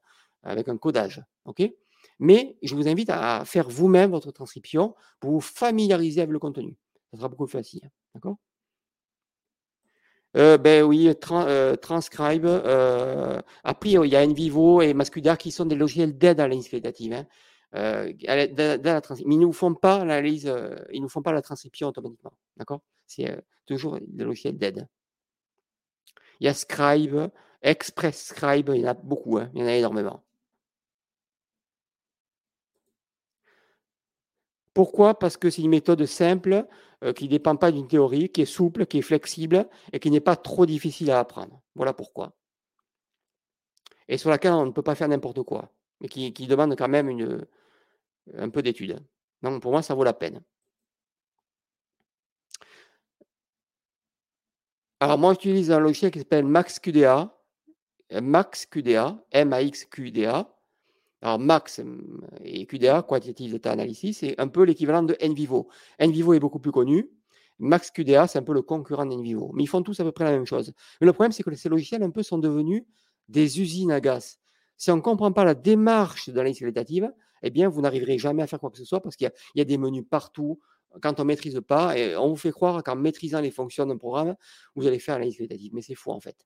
[0.44, 1.24] avec un codage.
[1.46, 1.64] OK?
[2.20, 6.78] Mais je vous invite à faire vous-même votre transcription pour vous familiariser avec le contenu.
[7.12, 7.82] Ça sera beaucoup plus facile.
[7.84, 8.38] Hein, d'accord?
[10.38, 12.46] Euh, ben oui, euh, Transcribe.
[12.46, 16.68] Euh, après, il y a Envivo et Mascudar qui sont des logiciels d'aide à l'analyse
[16.68, 17.14] qualitative.
[17.14, 17.26] Hein.
[17.74, 20.52] mais ils ne nous font pas l'analyse,
[20.92, 22.34] ils nous font pas la transcription automatiquement.
[22.58, 22.82] D'accord?
[23.08, 24.88] C'est toujours des logiciels d'aide.
[26.40, 27.30] Il y a Scribe,
[27.62, 30.25] Express Scribe, il y en a beaucoup, hein, il y en a énormément.
[34.76, 35.18] Pourquoi?
[35.18, 36.68] Parce que c'est une méthode simple,
[37.04, 40.12] euh, qui ne dépend pas d'une théorie, qui est souple, qui est flexible et qui
[40.12, 41.62] n'est pas trop difficile à apprendre.
[41.76, 42.34] Voilà pourquoi.
[44.10, 45.72] Et sur laquelle on ne peut pas faire n'importe quoi,
[46.02, 47.46] mais qui, demande quand même
[48.34, 49.00] un peu d'étude.
[49.42, 50.44] Donc pour moi, ça vaut la peine.
[55.00, 57.34] Alors moi, j'utilise un logiciel qui s'appelle MaxQDA,
[58.12, 60.55] MaxQDA, M-A-X-Q-D-A.
[61.26, 61.82] Alors Max
[62.44, 65.68] et QDA, Quantitative Data Analysis, c'est un peu l'équivalent de NVivo.
[66.00, 67.10] NVivo est beaucoup plus connu.
[67.58, 69.50] Max QDA, c'est un peu le concurrent d'NVivo.
[69.56, 70.72] Mais ils font tous à peu près la même chose.
[71.02, 72.84] Mais le problème, c'est que ces logiciels un peu sont devenus
[73.28, 74.38] des usines à gaz.
[74.78, 77.12] Si on ne comprend pas la démarche de l'analyse qualitative,
[77.42, 79.66] eh bien, vous n'arriverez jamais à faire quoi que ce soit parce qu'il y, a
[79.66, 80.60] des menus partout.
[81.02, 83.98] Quand on ne maîtrise pas, et on vous fait croire qu'en maîtrisant les fonctions d'un
[83.98, 84.36] programme,
[84.76, 85.72] vous allez faire l'analyse qualitative.
[85.74, 86.46] Mais c'est faux, en fait.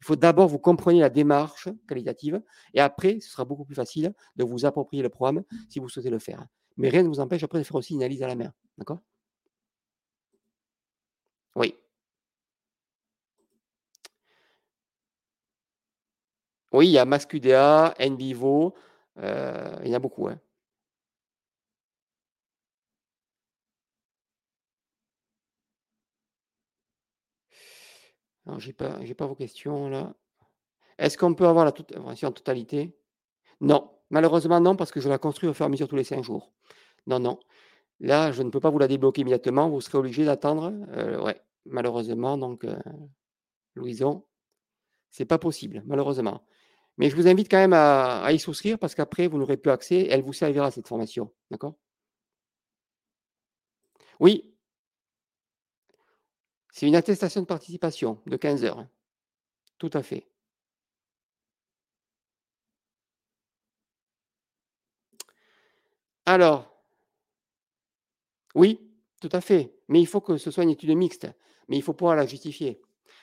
[0.00, 2.42] Il faut d'abord vous compreniez la démarche qualitative
[2.74, 6.10] et après, ce sera beaucoup plus facile de vous approprier le programme si vous souhaitez
[6.10, 6.46] le faire.
[6.76, 8.52] Mais rien ne vous empêche après de faire aussi une analyse à la main.
[8.78, 9.00] D'accord?
[11.54, 11.74] Oui.
[16.72, 18.74] Oui, il y a MassQDA, NVivo,
[19.18, 20.28] euh, il y en a beaucoup.
[20.28, 20.38] Hein.
[28.50, 30.12] Alors, j'ai pas, vos questions là.
[30.98, 32.98] Est-ce qu'on peut avoir la toute, en totalité?
[33.60, 36.02] Non, malheureusement non, parce que je la construis au fur et à mesure tous les
[36.02, 36.52] cinq jours.
[37.06, 37.38] Non, non.
[38.00, 39.68] Là, je ne peux pas vous la débloquer immédiatement.
[39.68, 40.72] Vous serez obligé d'attendre.
[40.88, 42.76] Euh, ouais, malheureusement, donc, euh,
[43.76, 44.26] Louison,
[45.10, 46.44] c'est pas possible, malheureusement.
[46.98, 49.70] Mais je vous invite quand même à, à y souscrire parce qu'après, vous n'aurez plus
[49.70, 50.08] accès.
[50.10, 51.32] Elle vous servira cette formation.
[51.52, 51.76] D'accord?
[54.18, 54.49] Oui,
[56.72, 58.86] c'est une attestation de participation de 15 heures.
[59.78, 60.26] Tout à fait.
[66.26, 66.70] Alors,
[68.54, 68.78] oui,
[69.20, 69.74] tout à fait.
[69.88, 71.28] Mais il faut que ce soit une étude mixte.
[71.68, 72.80] Mais il faut pouvoir la justifier.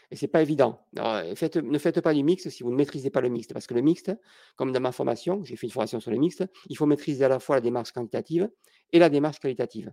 [0.10, 0.86] Et ce n'est pas évident.
[0.93, 1.36] ne
[1.80, 3.54] faites pas du mixte si vous ne maîtrisez pas le mixte.
[3.54, 4.12] Parce que le mixte,
[4.56, 7.30] comme dans ma formation, j'ai fait une formation sur le mixte, il faut maîtriser à
[7.30, 8.50] la fois la démarche quantitative
[8.91, 9.91] et la démarche qualitative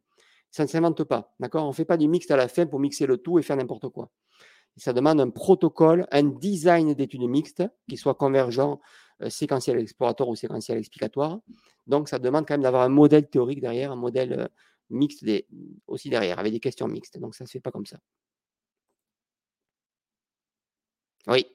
[0.55, 1.35] ça ne s'invente pas.
[1.41, 1.65] D'accord?
[1.65, 3.57] On ne fait pas du mixte à la fin pour mixer le tout et faire
[3.57, 4.13] n'importe quoi.
[4.77, 8.79] Ça demande un protocole, un design d'études mixtes qui soit convergent,
[9.23, 11.41] euh, séquentiel exploratoire ou séquentiel explicatoire.
[11.89, 14.49] Donc, ça demande quand même d'avoir un modèle théorique derrière, un modèle euh,
[14.91, 15.25] mixte
[15.89, 17.19] aussi derrière, avec des questions mixtes.
[17.19, 17.99] Donc, ça ne se fait pas comme ça.
[21.27, 21.47] Oui.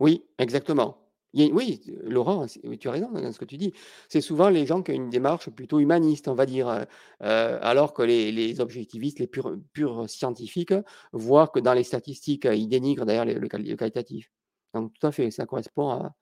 [0.00, 3.72] Oui, exactement oui, Laurent, tu as raison dans ce que tu dis.
[4.08, 6.84] C'est souvent les gens qui ont une démarche plutôt humaniste, on va dire, euh,
[7.22, 10.74] euh, alors que les, objectivistes, les purs, scientifiques,
[11.12, 14.30] voient que dans les statistiques, ils dénigrent d'ailleurs le, qualitatif.
[14.74, 16.14] Donc, tout à fait, ça correspond à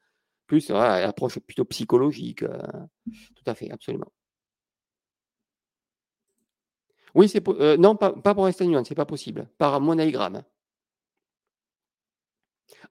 [0.47, 2.43] plus à l'approche plutôt psychologique.
[2.43, 2.59] Euh,
[3.07, 4.13] tout à fait, absolument.
[7.15, 7.47] Oui, c'est
[7.79, 9.49] non, pas, pour Einstein ce c'est pas possible.
[9.59, 10.43] Par monaïgramme.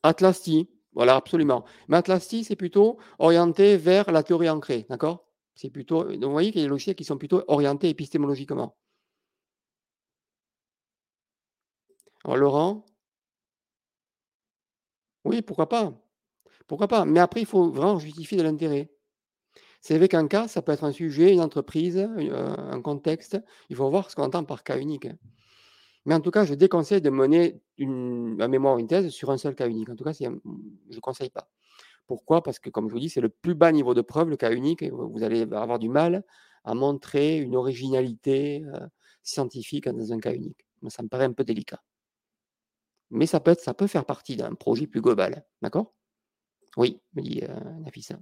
[0.01, 1.65] Atlasti, voilà, absolument.
[1.87, 5.25] Matlasti, c'est plutôt orienté vers la théorie ancrée, d'accord?
[5.55, 6.03] C'est plutôt.
[6.03, 8.75] Donc, vous voyez qu'il y a des logiciels qui sont plutôt orientés épistémologiquement.
[12.25, 12.85] Alors, Laurent?
[15.25, 15.93] Oui, pourquoi pas?
[16.67, 17.05] Pourquoi pas?
[17.05, 18.89] Mais après, il faut vraiment justifier de l'intérêt.
[19.81, 23.37] C'est avec un cas, ça peut être un sujet, une entreprise, euh, un contexte.
[23.69, 25.07] Il faut voir ce qu'on entend par cas unique.
[26.05, 29.37] Mais en tout cas, je déconseille de mener une, un mémoire une thèse sur un
[29.37, 29.89] seul cas unique.
[29.89, 31.49] En tout cas, je ne conseille pas.
[32.07, 32.43] Pourquoi?
[32.43, 34.51] Parce que, comme je vous dis, c'est le plus bas niveau de preuve, le cas
[34.51, 34.81] unique.
[34.81, 36.23] Et vous allez avoir du mal
[36.65, 38.87] à montrer une originalité euh,
[39.23, 40.65] scientifique dans un cas unique.
[40.89, 41.81] Ça me paraît un peu délicat.
[43.09, 45.45] Mais ça peut, être, ça peut faire partie d'un projet plus global.
[45.61, 45.93] D'accord?
[46.77, 48.19] Oui, me dit euh, Nafisa.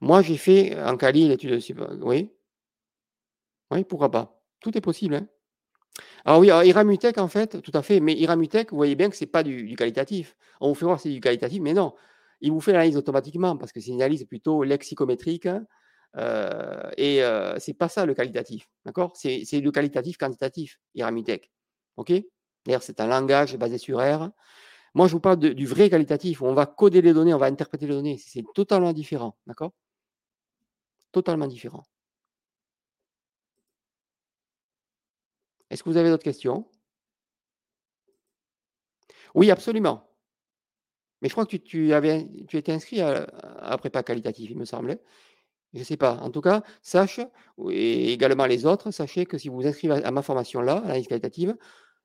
[0.00, 2.04] Moi, j'ai fait en Cali l'étude de...
[2.04, 2.30] Oui
[3.70, 4.35] Oui, pourquoi pas?
[4.66, 5.14] Tout est possible.
[5.14, 5.28] Hein.
[6.24, 8.00] Alors oui, Iramutech, en fait, tout à fait.
[8.00, 10.36] Mais Iramutech, vous voyez bien que ce n'est pas du, qualitatif.
[10.60, 11.94] On vous fait voir que c'est du qualitatif, mais non.
[12.40, 15.48] Il vous fait l'analyse automatiquement parce que c'est une analyse plutôt lexicométrique.
[16.16, 18.68] Euh, et euh, ce n'est pas ça le qualitatif.
[18.84, 19.12] D'accord?
[19.14, 21.52] C'est, le qualitatif quantitatif, Iramutech.
[21.96, 22.12] OK?
[22.64, 24.30] D'ailleurs, c'est un langage basé sur R.
[24.94, 27.46] Moi, je vous parle du vrai qualitatif où on va coder les données, on va
[27.46, 28.18] interpréter les données.
[28.18, 29.36] C'est totalement différent.
[29.46, 29.70] D'accord?
[31.12, 31.84] Totalement différent.
[35.76, 36.64] Est-ce que vous avez d'autres questions?
[39.34, 40.08] Oui, absolument.
[41.20, 45.02] Mais je crois que tu, étais inscrit à, prépa qualitatif, il me semblait.
[45.74, 46.14] Je ne sais pas.
[46.22, 47.20] En tout cas, sache,
[47.68, 50.80] et également les autres, sachez que si vous vous inscrivez à ma formation là, à
[50.80, 51.54] l'analyse qualitative,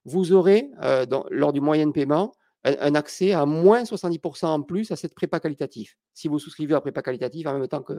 [0.03, 2.33] vous aurez, euh, lors du moyen de paiement,
[2.65, 5.95] un, accès à moins 70% en plus à cette prépa qualitative.
[6.13, 7.93] Si vous souscrivez à prépa qualitative en même temps que,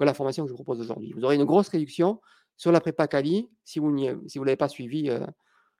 [0.00, 1.12] la formation que je vous propose aujourd'hui.
[1.12, 2.18] Vous aurez une grosse réduction
[2.58, 5.24] sur la prépa quali si vous ne l'avez pas suivi euh,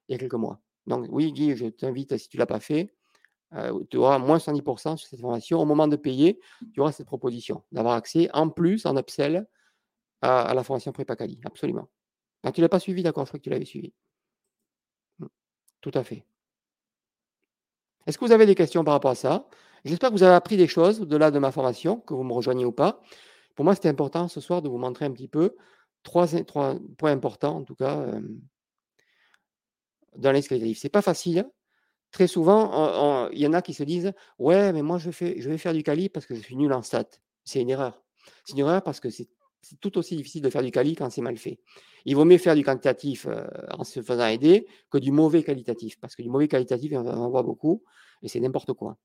[0.09, 0.61] il y a quelques mois.
[0.87, 2.95] Donc oui, Guy, je t'invite, si tu ne l'as pas fait,
[3.55, 5.61] euh, tu auras moins 70% sur cette formation.
[5.61, 6.41] Au moment de payer,
[6.72, 9.47] tu auras cette proposition d'avoir accès en plus, en upsell,
[10.22, 11.39] à, la formation prépa quali.
[11.45, 11.89] Absolument.
[12.43, 13.93] Donc, tu ne l'as pas suivi, d'accord, je crois que tu l'avais suivi.
[15.18, 15.26] Mmh.
[15.81, 16.24] Tout à fait.
[18.07, 19.49] Est-ce que vous avez des questions par rapport à ça?
[19.85, 22.64] J'espère que vous avez appris des choses au-delà de ma formation, que vous me rejoignez
[22.64, 23.01] ou pas.
[23.55, 25.57] Pour moi, c'était important ce soir de vous montrer un petit peu
[26.03, 26.27] trois,
[26.97, 28.21] points importants, en tout cas, euh,
[30.17, 30.75] dans l'escalade.
[30.75, 31.49] Ce n'est pas facile.
[32.11, 35.75] Très souvent, il y en a qui se disent Ouais, mais moi, je, vais faire
[35.75, 37.05] du quali parce que je suis nul en stats.
[37.45, 38.03] C'est une erreur.
[38.45, 39.29] C'est une erreur parce que c'est
[39.81, 41.61] tout aussi difficile de faire du quali quand c'est mal fait.
[42.05, 43.47] Il vaut mieux faire du quantitatif euh,
[43.77, 47.29] en se faisant aider que du mauvais qualitatif, parce que du mauvais qualitatif, on en
[47.29, 47.83] voit beaucoup,
[48.23, 48.97] et c'est n'importe quoi.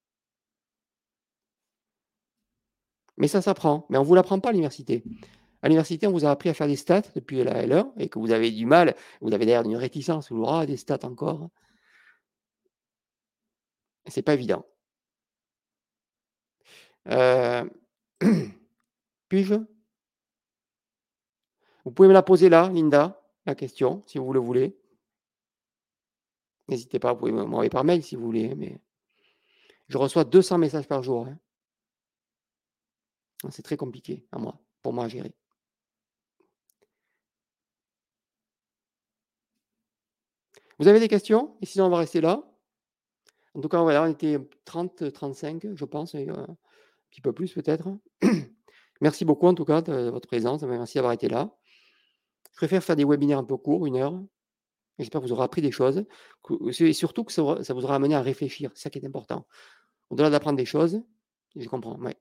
[3.18, 5.04] Mais ça s'apprend, mais on ne vous l'apprend pas à l'université.
[5.64, 8.20] À l'université, on vous a appris à faire des stats depuis la L1 et que
[8.20, 11.50] vous avez du mal, vous avez d'ailleurs une réticence, vous aurez des stats encore.
[14.08, 14.66] C'est pas évident.
[17.08, 17.64] Euh...
[19.30, 19.56] Puis-je?
[21.86, 24.78] Vous pouvez me la poser là, Linda, la question, si vous le voulez.
[26.68, 28.82] N'hésitez pas, vous pouvez m'envoyer par mail si vous voulez, mais
[29.88, 31.26] je reçois 200 messages par jour.
[31.26, 31.40] Hein.
[33.50, 35.34] C'est très compliqué à moi, pour moi à gérer.
[40.84, 41.56] Vous avez des questions?
[41.62, 42.44] Et sinon, on va rester là.
[43.54, 46.58] En tout cas, voilà, on était 30, 35, je pense, euh, un
[47.10, 47.88] petit peu plus peut-être.
[49.02, 50.62] Merci beaucoup en tout cas de votre présence.
[50.64, 51.56] Merci d'avoir été là.
[52.52, 54.22] Je préfère faire des webinaires un peu courts, une heure.
[55.00, 56.04] J'espère que vous aurez appris des choses.
[56.82, 58.70] Et surtout que ça, vous aura amené à réfléchir.
[58.76, 59.48] C'est ça qui est important.
[60.10, 61.02] Au-delà d'apprendre des choses,
[61.56, 61.98] je comprends.
[62.02, 62.18] Ouais.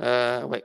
[0.00, 0.64] Euh, ouais.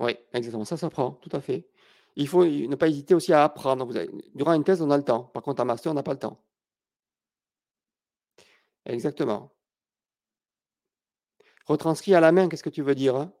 [0.00, 0.64] Oui, exactement.
[0.64, 1.68] Ça s'apprend, tout à fait.
[2.16, 3.88] Il faut ne pas hésiter aussi à apprendre.
[4.34, 5.24] durant une thèse, on a le temps.
[5.24, 6.38] Par contre, en master, on n'a pas le temps.
[8.86, 9.52] Exactement.
[11.66, 13.32] Retranscrit à la main, qu'est-ce que tu veux dire hein?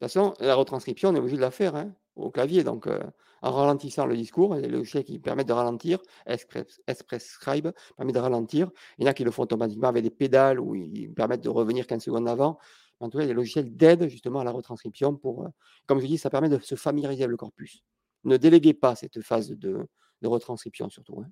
[0.00, 2.64] De toute façon, la retranscription, on est obligé de la faire hein, au clavier.
[2.64, 3.00] Donc, euh,
[3.42, 6.80] en ralentissant le discours, les logiciels qui permettent de ralentir, Express,
[7.18, 8.70] Scribe permet de ralentir.
[8.98, 11.48] Il y en a qui le font automatiquement avec des pédales ou ils permettent de
[11.48, 12.58] revenir 15 secondes avant.
[13.04, 15.48] En tout cas, il y a des logiciels d'aide justement à la retranscription pour, euh,
[15.86, 17.82] comme je dis, ça permet de se familiariser avec le corpus.
[18.24, 19.86] Ne déléguez pas cette phase de,
[20.22, 21.20] retranscription surtout.
[21.20, 21.30] Hein.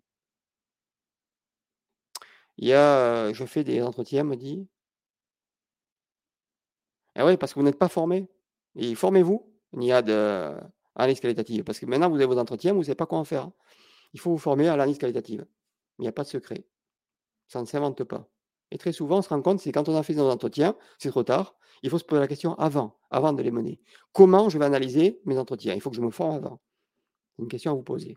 [2.58, 4.68] Il y a, je fais des entretiens, me dit.
[7.16, 8.28] Eh oui, parce que vous n'êtes pas formé.
[8.76, 9.50] Et formez-vous.
[9.74, 10.54] Il y a de
[10.94, 11.64] analyse qualitative.
[11.64, 13.50] Parce que maintenant, vous avez vos entretiens, vous ne savez pas comment faire.
[14.12, 15.46] Il faut vous former à l'analyse qualitative.
[15.98, 16.66] Il n'y a pas de secret.
[17.48, 18.28] Ça ne s'invente pas.
[18.72, 21.10] Et très souvent, on se rend compte, c'est quand on a fait nos entretiens, c'est
[21.10, 21.54] trop tard.
[21.82, 23.78] Il faut se poser la question avant, avant de les mener.
[24.12, 25.74] Comment je vais analyser mes entretiens?
[25.74, 26.58] Il faut que je me forme avant.
[27.36, 28.16] C'est une question à vous poser.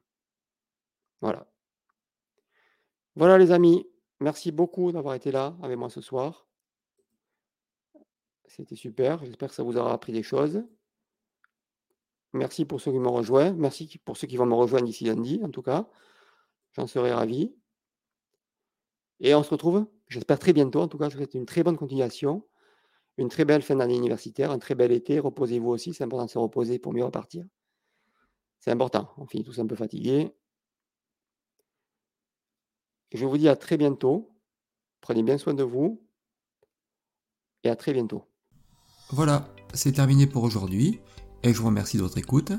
[1.19, 1.45] Voilà.
[3.17, 3.85] Voilà les amis.
[4.21, 6.47] Merci beaucoup d'avoir été là avec moi ce soir.
[8.45, 9.25] C'était super.
[9.25, 10.63] J'espère que ça vous aura appris des choses.
[12.31, 13.51] Merci pour ceux qui m'ont rejoint.
[13.51, 15.89] Merci pour ceux qui vont me rejoindre ici lundi, en tout cas.
[16.71, 17.53] J'en serai ravi.
[19.19, 20.81] Et on se retrouve, j'espère très bientôt.
[20.81, 22.45] En tout cas, je vous souhaite une très bonne continuation,
[23.17, 25.19] une très belle fin d'année universitaire, un très bel été.
[25.19, 25.93] Reposez-vous aussi.
[25.93, 27.45] C'est important de se reposer pour mieux repartir.
[28.59, 29.09] C'est important.
[29.17, 30.31] On finit tous un peu fatigués.
[33.13, 34.31] Je vous dis à très bientôt.
[35.01, 36.03] Prenez bien soin de vous.
[37.63, 38.25] Et à très bientôt.
[39.11, 40.99] Voilà, c'est terminé pour aujourd'hui.
[41.43, 42.51] Et je vous remercie de votre écoute.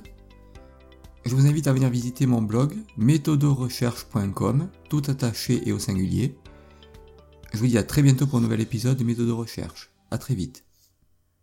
[1.24, 6.36] Je vous invite à venir visiter mon blog méthodorecherche.com, tout attaché et au singulier.
[7.53, 9.90] Je vous dis à très bientôt pour un nouvel épisode de Méthode de Recherche.
[10.11, 10.66] A très vite.